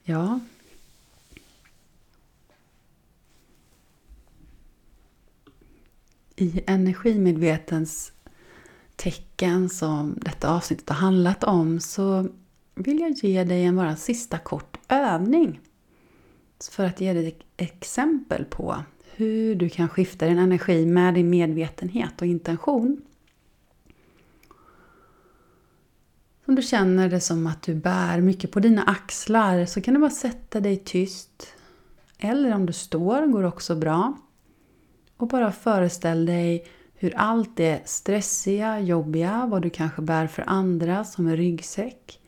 Ja. 0.03 0.39
I 6.39 6.63
energimedvetens 6.67 8.11
tecken 8.95 9.69
som 9.69 10.17
detta 10.21 10.49
avsnittet 10.49 10.89
har 10.89 10.95
handlat 10.95 11.43
om 11.43 11.79
så 11.79 12.27
vill 12.75 12.99
jag 12.99 13.11
ge 13.11 13.43
dig 13.43 13.63
en 13.63 13.75
bara 13.75 13.95
sista 13.95 14.37
kort 14.37 14.77
övning. 14.87 15.59
För 16.71 16.85
att 16.85 17.01
ge 17.01 17.13
dig 17.13 17.27
ett 17.27 17.43
exempel 17.57 18.45
på 18.45 18.83
hur 19.15 19.55
du 19.55 19.69
kan 19.69 19.89
skifta 19.89 20.25
din 20.25 20.37
energi 20.37 20.85
med 20.85 21.13
din 21.13 21.29
medvetenhet 21.29 22.21
och 22.21 22.27
intention. 22.27 23.01
Om 26.45 26.55
du 26.55 26.61
känner 26.61 27.09
det 27.09 27.19
som 27.19 27.47
att 27.47 27.61
du 27.61 27.75
bär 27.75 28.21
mycket 28.21 28.51
på 28.51 28.59
dina 28.59 28.83
axlar 28.83 29.65
så 29.65 29.81
kan 29.81 29.93
du 29.93 29.99
bara 29.99 30.09
sätta 30.09 30.59
dig 30.59 30.77
tyst. 30.77 31.47
Eller 32.17 32.55
om 32.55 32.65
du 32.65 32.73
står 32.73 33.27
går 33.27 33.43
också 33.43 33.75
bra. 33.75 34.17
Och 35.17 35.27
bara 35.27 35.51
föreställ 35.51 36.25
dig 36.25 36.65
hur 36.93 37.13
allt 37.15 37.57
det 37.57 37.81
stressiga, 37.85 38.79
jobbiga, 38.79 39.47
vad 39.51 39.61
du 39.61 39.69
kanske 39.69 40.01
bär 40.01 40.27
för 40.27 40.43
andra 40.47 41.03
som 41.03 41.27
en 41.27 41.37
ryggsäck, 41.37 42.19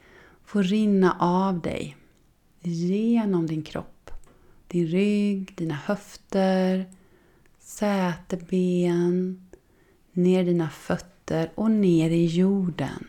får 0.45 0.63
rinna 0.63 1.17
av 1.19 1.61
dig 1.61 1.97
genom 2.61 3.47
din 3.47 3.61
kropp. 3.61 4.11
Din 4.67 4.87
rygg, 4.87 5.53
dina 5.55 5.75
höfter, 5.75 6.85
säteben, 7.59 9.41
ner 10.11 10.43
dina 10.43 10.69
fötter 10.69 11.51
och 11.55 11.71
ner 11.71 12.09
i 12.09 12.25
jorden. 12.25 13.07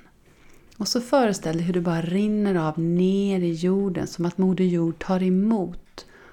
Och 0.76 0.88
så 0.88 1.00
föreställ 1.00 1.56
dig 1.56 1.66
hur 1.66 1.74
det 1.74 1.80
bara 1.80 2.02
rinner 2.02 2.54
av 2.54 2.78
ner 2.78 3.40
i 3.40 3.52
jorden 3.52 4.06
som 4.06 4.26
att 4.26 4.38
Moder 4.38 4.64
Jord 4.64 4.98
tar 4.98 5.22
emot 5.22 5.89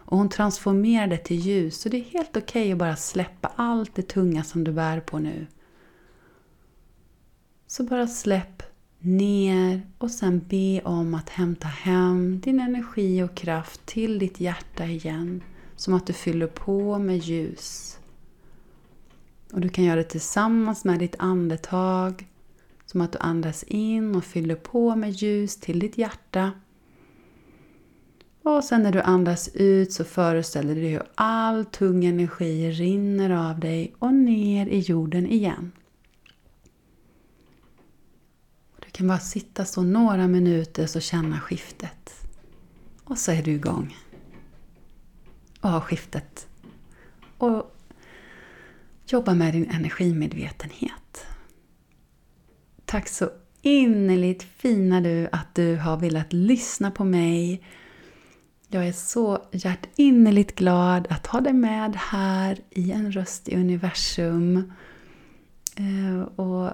och 0.08 0.17
hon 0.17 0.30
transformerar 0.30 1.08
det 1.08 1.17
till 1.17 1.39
ljus. 1.39 1.82
Så 1.82 1.89
det 1.89 1.98
är 1.98 2.04
helt 2.04 2.38
okej 2.38 2.62
okay 2.62 2.72
att 2.72 2.78
bara 2.78 2.96
släppa 2.96 3.52
allt 3.56 3.96
det 3.96 4.02
tunga 4.02 4.43
som 4.43 4.63
du 4.63 4.72
bär 4.72 5.00
på 5.00 5.20
nu. 5.20 5.48
Så 7.67 7.84
bara 7.84 8.08
släpp 8.08 8.63
ner 9.00 9.82
och 9.98 10.12
sen 10.12 10.46
be 10.50 10.82
om 10.82 11.13
att 11.13 11.30
hämta 11.30 11.67
hem 11.67 12.39
din 12.39 12.60
energi 12.60 13.24
och 13.24 13.36
kraft 13.36 13.86
till 13.86 14.20
ditt 14.20 14.39
hjärta 14.39 14.86
igen. 14.86 15.43
Som 15.76 15.93
att 15.93 16.08
du 16.08 16.13
fyller 16.13 16.48
på 16.48 17.00
med 17.00 17.17
ljus. 17.17 18.00
Och 19.54 19.62
du 19.62 19.70
kan 19.70 19.84
göra 19.84 19.96
det 19.96 20.04
tillsammans 20.04 20.86
med 20.86 21.00
ditt 21.00 21.15
andetag 21.20 22.28
som 22.86 23.02
att 23.02 23.12
du 23.12 23.17
andas 23.17 23.63
in 23.63 24.15
och 24.15 24.24
fyller 24.24 24.56
på 24.56 24.96
med 24.96 25.12
ljus 25.12 25.58
till 25.58 25.80
ditt 25.80 25.98
hjärta. 25.98 26.52
Och 28.48 28.64
sen 28.64 28.84
när 28.84 28.92
du 28.92 29.02
andas 29.02 29.50
ut 29.54 29.94
så 29.94 30.04
föreställer 30.04 30.76
du 30.76 30.82
dig 30.82 30.90
hur 30.90 31.04
all 31.16 31.66
tung 31.66 32.06
energi 32.06 32.72
rinner 32.72 33.30
av 33.50 33.60
dig 33.60 33.96
och 34.00 34.14
ner 34.14 34.68
i 34.68 34.80
jorden 34.80 35.28
igen. 35.28 35.72
Du 38.80 38.90
kan 38.92 39.08
bara 39.08 39.20
sitta 39.20 39.66
så 39.66 39.82
några 39.82 40.28
minuter 40.28 40.84
och 40.96 41.02
känna 41.02 41.40
skiftet. 41.40 42.28
Och 43.04 43.18
så 43.18 43.32
är 43.32 43.44
du 43.44 43.52
igång. 43.52 43.98
Och 45.62 45.70
har 45.70 45.82
skiftet. 45.82 46.48
Och 47.38 47.76
jobba 49.08 49.34
med 49.34 49.54
din 49.54 49.70
energimedvetenhet. 49.70 51.26
Tack 52.86 53.08
så 53.08 53.30
innerligt 53.62 54.44
fina 54.44 55.02
du 55.02 55.30
att 55.32 55.56
du 55.56 55.76
har 55.76 55.98
velat 55.98 56.34
lyssna 56.34 56.92
på 56.92 57.04
mig. 57.04 57.64
Jag 58.70 58.88
är 58.88 58.92
så 58.92 59.40
hjärtinnerligt 59.52 60.56
glad 60.56 61.08
att 61.10 61.28
ha 61.28 61.42
dig 61.42 61.54
med 61.54 61.96
här 61.96 62.58
i 62.70 62.92
en 62.92 63.12
röst 63.12 63.50
i 63.50 63.56
universum. 63.56 64.74
Eh, 65.76 66.22
och 66.22 66.72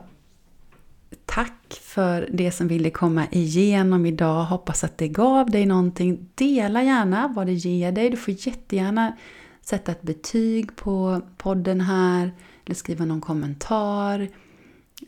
tack 1.25 1.79
för 1.81 2.29
det 2.31 2.51
som 2.51 2.67
ville 2.67 2.89
komma 2.89 3.27
igenom 3.31 4.05
idag. 4.05 4.43
Hoppas 4.43 4.83
att 4.83 4.97
det 4.97 5.07
gav 5.07 5.49
dig 5.49 5.65
någonting. 5.65 6.29
Dela 6.35 6.83
gärna 6.83 7.27
vad 7.27 7.47
det 7.47 7.53
ger 7.53 7.91
dig. 7.91 8.09
Du 8.09 8.17
får 8.17 8.47
jättegärna 8.47 9.17
sätta 9.61 9.91
ett 9.91 10.01
betyg 10.01 10.75
på 10.75 11.21
podden 11.37 11.81
här 11.81 12.31
eller 12.65 12.75
skriva 12.75 13.05
någon 13.05 13.21
kommentar 13.21 14.19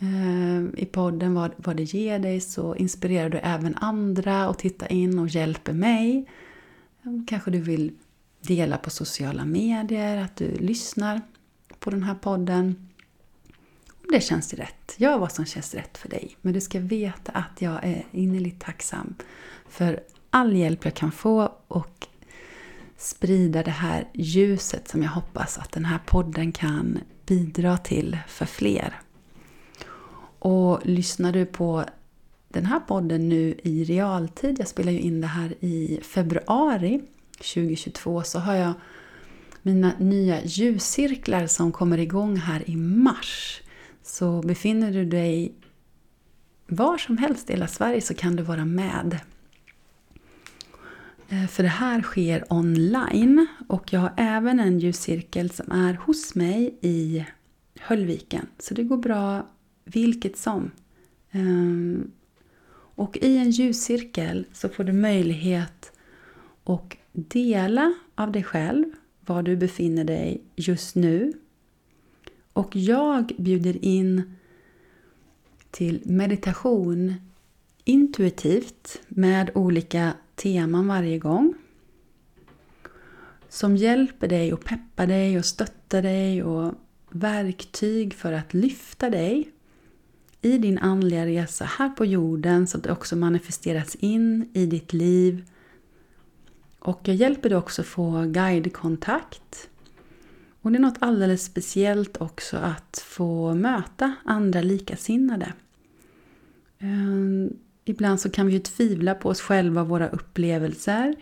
eh, 0.02 0.82
i 0.82 0.86
podden 0.91 1.34
vad, 1.34 1.52
vad 1.58 1.76
det 1.76 1.84
ger 1.84 2.19
dig 2.19 2.41
så 2.41 2.76
inspirerar 2.76 3.30
du 3.30 3.38
även 3.38 3.76
andra 3.76 4.50
och 4.50 4.58
titta 4.58 4.88
in 4.88 5.19
och 5.19 5.28
hjälper 5.28 5.74
mig. 5.74 6.28
Kanske 7.27 7.51
du 7.51 7.59
vill 7.59 7.91
dela 8.41 8.77
på 8.77 8.89
sociala 8.89 9.45
medier 9.45 10.17
att 10.17 10.35
du 10.35 10.51
lyssnar 10.51 11.21
på 11.79 11.89
den 11.89 12.03
här 12.03 12.15
podden. 12.15 12.89
Om 14.03 14.11
det 14.11 14.21
känns 14.21 14.53
rätt. 14.53 14.95
Gör 14.97 15.17
vad 15.17 15.31
som 15.31 15.45
känns 15.45 15.73
rätt 15.73 15.97
för 15.97 16.09
dig. 16.09 16.37
Men 16.41 16.53
du 16.53 16.61
ska 16.61 16.79
veta 16.79 17.31
att 17.31 17.61
jag 17.61 17.83
är 17.83 18.05
innerligt 18.11 18.59
tacksam 18.61 19.15
för 19.69 19.99
all 20.29 20.55
hjälp 20.55 20.85
jag 20.85 20.93
kan 20.93 21.11
få 21.11 21.53
och 21.67 22.07
sprida 22.97 23.63
det 23.63 23.71
här 23.71 24.07
ljuset 24.13 24.87
som 24.87 25.03
jag 25.03 25.09
hoppas 25.09 25.57
att 25.57 25.71
den 25.71 25.85
här 25.85 25.99
podden 26.05 26.51
kan 26.51 26.99
bidra 27.25 27.77
till 27.77 28.17
för 28.27 28.45
fler. 28.45 28.99
Och 30.39 30.85
lyssnar 30.85 31.31
du 31.31 31.45
på 31.45 31.85
den 32.55 32.65
här 32.65 32.79
podden 32.79 33.29
nu 33.29 33.55
i 33.63 33.83
realtid, 33.83 34.59
jag 34.59 34.67
spelar 34.67 34.91
ju 34.91 34.99
in 34.99 35.21
det 35.21 35.27
här 35.27 35.55
i 35.59 35.99
februari 36.03 37.01
2022, 37.37 38.23
så 38.23 38.39
har 38.39 38.53
jag 38.53 38.73
mina 39.61 39.91
nya 39.99 40.43
ljuscirklar 40.43 41.47
som 41.47 41.71
kommer 41.71 41.97
igång 41.97 42.37
här 42.37 42.69
i 42.69 42.75
mars. 42.75 43.61
Så 44.03 44.41
befinner 44.41 44.91
du 44.91 45.05
dig 45.05 45.55
var 46.67 46.97
som 46.97 47.17
helst 47.17 47.49
i 47.49 47.53
hela 47.53 47.67
Sverige 47.67 48.01
så 48.01 48.13
kan 48.13 48.35
du 48.35 48.43
vara 48.43 48.65
med. 48.65 49.19
Eh, 51.29 51.47
för 51.47 51.63
det 51.63 51.69
här 51.69 52.01
sker 52.01 52.53
online 52.53 53.47
och 53.67 53.93
jag 53.93 53.99
har 53.99 54.13
även 54.17 54.59
en 54.59 54.79
ljuscirkel 54.79 55.49
som 55.49 55.71
är 55.71 55.93
hos 55.93 56.35
mig 56.35 56.77
i 56.81 57.25
Höllviken. 57.79 58.47
Så 58.59 58.73
det 58.73 58.83
går 58.83 58.97
bra 58.97 59.47
vilket 59.85 60.37
som. 60.37 60.71
Ehm, 61.31 62.11
och 62.95 63.17
i 63.21 63.38
en 63.38 63.51
ljuscirkel 63.51 64.45
så 64.53 64.69
får 64.69 64.84
du 64.84 64.93
möjlighet 64.93 65.91
att 66.63 66.93
dela 67.12 67.93
av 68.15 68.31
dig 68.31 68.43
själv, 68.43 68.86
var 69.25 69.43
du 69.43 69.55
befinner 69.55 70.03
dig 70.03 70.41
just 70.55 70.95
nu. 70.95 71.34
Och 72.53 72.75
jag 72.75 73.31
bjuder 73.38 73.86
in 73.86 74.36
till 75.71 76.01
meditation 76.05 77.13
intuitivt 77.84 79.01
med 79.08 79.51
olika 79.55 80.13
teman 80.36 80.88
varje 80.88 81.19
gång. 81.19 81.53
Som 83.49 83.77
hjälper 83.77 84.27
dig 84.27 84.53
och 84.53 84.63
peppar 84.63 85.08
dig 85.08 85.38
och 85.38 85.45
stöttar 85.45 86.01
dig 86.01 86.43
och 86.43 86.73
verktyg 87.10 88.13
för 88.13 88.34
att 88.34 88.53
lyfta 88.53 89.10
dig 89.10 89.51
i 90.45 90.58
din 90.58 90.77
andliga 90.77 91.25
resa 91.25 91.65
här 91.65 91.89
på 91.89 92.05
jorden 92.05 92.67
så 92.67 92.77
att 92.77 92.84
det 92.84 92.91
också 92.91 93.15
manifesteras 93.15 93.95
in 93.95 94.49
i 94.53 94.65
ditt 94.65 94.93
liv. 94.93 95.45
Och 96.79 96.99
jag 97.03 97.15
hjälper 97.15 97.49
dig 97.49 97.58
också 97.58 97.84
få 97.84 98.25
guidekontakt. 98.27 99.69
Och 100.62 100.71
det 100.71 100.77
är 100.77 100.81
något 100.81 100.97
alldeles 100.99 101.45
speciellt 101.45 102.21
också 102.21 102.58
att 102.58 103.03
få 103.05 103.53
möta 103.53 104.15
andra 104.25 104.62
likasinnade. 104.62 105.53
Ehm, 106.79 107.53
ibland 107.86 108.19
så 108.19 108.29
kan 108.29 108.47
vi 108.47 108.53
ju 108.53 108.60
tvivla 108.60 109.15
på 109.15 109.29
oss 109.29 109.41
själva 109.41 109.81
och 109.81 109.88
våra 109.88 110.10
upplevelser 110.10 111.15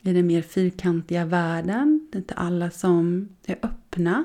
i 0.00 0.12
den 0.12 0.26
mer 0.26 0.42
fyrkantiga 0.42 1.24
världen. 1.24 2.08
Det 2.12 2.18
är 2.18 2.20
inte 2.20 2.34
alla 2.34 2.70
som 2.70 3.28
är 3.46 3.58
öppna 3.62 4.24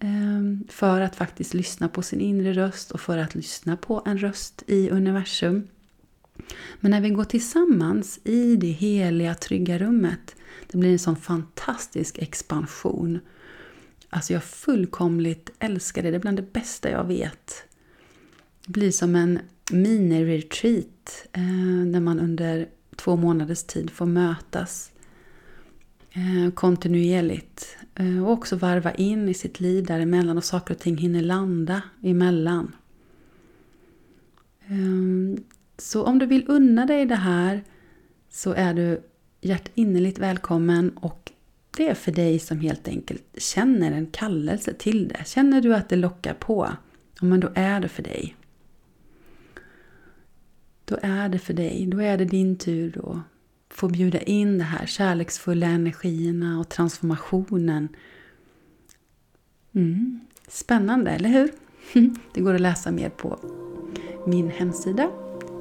Ehm, 0.00 0.64
för 0.68 1.00
att 1.00 1.16
faktiskt 1.16 1.54
lyssna 1.54 1.88
på 1.88 2.02
sin 2.02 2.20
inre 2.20 2.52
röst 2.52 2.90
och 2.90 3.00
för 3.00 3.18
att 3.18 3.34
lyssna 3.34 3.76
på 3.76 4.02
en 4.06 4.18
röst 4.18 4.62
i 4.66 4.90
universum. 4.90 5.68
Men 6.80 6.90
när 6.90 7.00
vi 7.00 7.10
går 7.10 7.24
tillsammans 7.24 8.20
i 8.24 8.56
det 8.56 8.66
heliga, 8.66 9.34
trygga 9.34 9.78
rummet, 9.78 10.36
det 10.66 10.78
blir 10.78 10.92
en 10.92 10.98
sån 10.98 11.16
fantastisk 11.16 12.18
expansion. 12.18 13.18
Alltså 14.10 14.32
jag 14.32 14.44
fullkomligt 14.44 15.50
älskar 15.58 16.02
det, 16.02 16.10
det 16.10 16.16
är 16.16 16.20
bland 16.20 16.38
det 16.38 16.52
bästa 16.52 16.90
jag 16.90 17.04
vet. 17.04 17.64
Det 18.66 18.72
blir 18.72 18.90
som 18.90 19.14
en 19.14 19.38
mini-retreat 19.70 21.26
eh, 21.32 21.42
när 21.86 22.00
man 22.00 22.20
under 22.20 22.68
två 22.96 23.16
månaders 23.16 23.62
tid 23.62 23.90
får 23.90 24.06
mötas 24.06 24.90
Eh, 26.18 26.50
kontinuerligt 26.50 27.76
eh, 27.94 28.24
och 28.24 28.32
också 28.32 28.56
varva 28.56 28.94
in 28.94 29.28
i 29.28 29.34
sitt 29.34 29.60
liv 29.60 29.84
däremellan 29.84 30.36
och 30.36 30.44
saker 30.44 30.74
och 30.74 30.80
ting 30.80 30.96
hinner 30.96 31.22
landa 31.22 31.82
emellan. 32.02 32.76
Ehm, 34.66 35.44
så 35.78 36.04
om 36.04 36.18
du 36.18 36.26
vill 36.26 36.44
unna 36.48 36.86
dig 36.86 37.06
det 37.06 37.14
här 37.14 37.64
så 38.30 38.52
är 38.52 38.74
du 38.74 39.02
hjärtinnerligt 39.40 40.18
välkommen 40.18 40.90
och 40.90 41.32
det 41.76 41.88
är 41.88 41.94
för 41.94 42.12
dig 42.12 42.38
som 42.38 42.60
helt 42.60 42.88
enkelt 42.88 43.24
känner 43.36 43.92
en 43.92 44.06
kallelse 44.06 44.74
till 44.74 45.08
det. 45.08 45.26
Känner 45.26 45.60
du 45.60 45.74
att 45.74 45.88
det 45.88 45.96
lockar 45.96 46.34
på, 46.34 46.68
men 47.20 47.40
då 47.40 47.50
är 47.54 47.80
det 47.80 47.88
för 47.88 48.02
dig. 48.02 48.36
Då 50.84 50.98
är 51.02 51.28
det 51.28 51.38
för 51.38 51.54
dig, 51.54 51.86
då 51.86 51.98
är 51.98 52.18
det 52.18 52.24
din 52.24 52.56
tur 52.56 52.92
då 52.94 53.22
få 53.70 53.88
bjuda 53.88 54.20
in 54.20 54.58
de 54.58 54.64
här 54.64 54.86
kärleksfulla 54.86 55.66
energierna 55.66 56.60
och 56.60 56.68
transformationen. 56.68 57.88
Mm. 59.74 60.20
Spännande, 60.48 61.10
eller 61.10 61.28
hur? 61.28 61.50
Det 62.34 62.40
går 62.40 62.54
att 62.54 62.60
läsa 62.60 62.90
mer 62.90 63.08
på 63.08 63.38
min 64.26 64.50
hemsida 64.50 65.10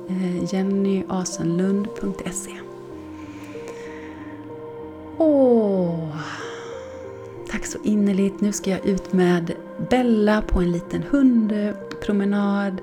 eh, 0.09 0.53
jennyasenlund.se 0.53 2.51
Åh, 5.17 6.17
tack 7.49 7.65
så 7.65 7.77
innerligt. 7.83 8.41
Nu 8.41 8.51
ska 8.51 8.69
jag 8.69 8.85
ut 8.85 9.13
med 9.13 9.53
Bella 9.89 10.41
på 10.41 10.59
en 10.59 10.71
liten 10.71 11.03
hundpromenad. 11.03 12.81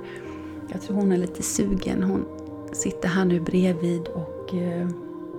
Jag 0.68 0.82
tror 0.82 0.96
hon 0.96 1.12
är 1.12 1.16
lite 1.16 1.42
sugen. 1.42 2.02
Hon 2.02 2.24
sitter 2.72 3.08
här 3.08 3.24
nu 3.24 3.40
bredvid 3.40 4.08
och 4.08 4.54
eh, 4.54 4.88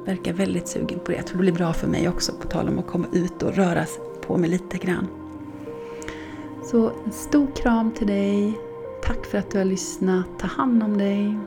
verkar 0.05 0.33
väldigt 0.33 0.67
sugen 0.67 0.99
på 0.99 1.11
det. 1.11 1.17
Jag 1.17 1.27
tror 1.27 1.37
det 1.37 1.41
blir 1.41 1.53
bra 1.53 1.73
för 1.73 1.87
mig 1.87 2.09
också, 2.09 2.31
på 2.41 2.47
tal 2.47 2.67
om 2.67 2.79
att 2.79 2.87
komma 2.87 3.07
ut 3.11 3.43
och 3.43 3.55
röra 3.55 3.85
på 4.21 4.37
mig 4.37 4.49
lite 4.49 4.77
grann. 4.77 5.07
Så 6.63 6.91
en 7.05 7.11
stor 7.11 7.47
kram 7.55 7.91
till 7.91 8.07
dig. 8.07 8.59
Tack 9.03 9.25
för 9.25 9.37
att 9.37 9.51
du 9.51 9.57
har 9.57 9.65
lyssnat. 9.65 10.25
Ta 10.39 10.47
hand 10.47 10.83
om 10.83 10.97
dig. 10.97 11.37